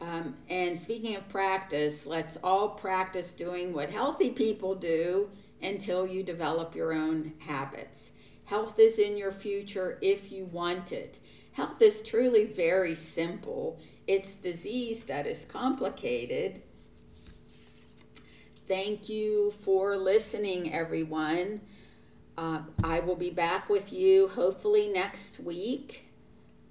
Um, 0.00 0.36
and 0.48 0.78
speaking 0.78 1.16
of 1.16 1.28
practice, 1.28 2.06
let's 2.06 2.38
all 2.42 2.70
practice 2.70 3.32
doing 3.32 3.72
what 3.72 3.90
healthy 3.90 4.30
people 4.30 4.74
do 4.74 5.30
until 5.60 6.06
you 6.06 6.22
develop 6.22 6.74
your 6.74 6.92
own 6.92 7.32
habits. 7.40 8.12
Health 8.44 8.78
is 8.78 8.98
in 8.98 9.16
your 9.16 9.32
future 9.32 9.98
if 10.00 10.30
you 10.30 10.44
want 10.46 10.92
it. 10.92 11.18
Health 11.52 11.82
is 11.82 12.02
truly 12.02 12.44
very 12.44 12.94
simple. 12.94 13.80
It's 14.06 14.36
disease 14.36 15.04
that 15.04 15.26
is 15.26 15.44
complicated. 15.44 16.62
Thank 18.68 19.08
you 19.08 19.52
for 19.62 19.96
listening, 19.96 20.72
everyone. 20.72 21.60
Uh, 22.36 22.60
I 22.84 23.00
will 23.00 23.16
be 23.16 23.30
back 23.30 23.68
with 23.68 23.92
you 23.92 24.28
hopefully 24.28 24.88
next 24.88 25.40
week. 25.40 26.07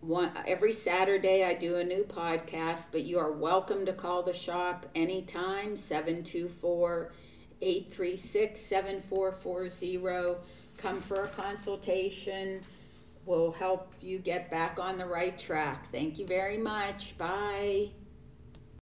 One, 0.08 0.32
every 0.48 0.72
Saturday, 0.72 1.44
I 1.44 1.54
do 1.54 1.76
a 1.76 1.84
new 1.84 2.06
podcast, 2.06 2.94
but 2.94 3.04
you 3.04 3.20
are 3.20 3.34
welcome 3.34 3.86
to 3.86 3.92
call 3.92 4.24
the 4.24 4.32
shop 4.32 4.86
anytime 4.96 5.76
724 5.76 7.12
836 7.62 8.62
7440. 8.62 10.40
Come 10.78 11.02
for 11.02 11.26
a 11.26 11.28
consultation 11.28 12.62
We'll 13.26 13.52
help 13.52 13.92
you 14.00 14.20
get 14.20 14.50
back 14.50 14.80
on 14.80 14.98
the 14.98 15.06
right 15.06 15.38
track. 15.38 15.92
Thank 15.92 16.20
you 16.20 16.26
very 16.26 16.58
much. 16.58 17.18
Bye. 17.18 17.90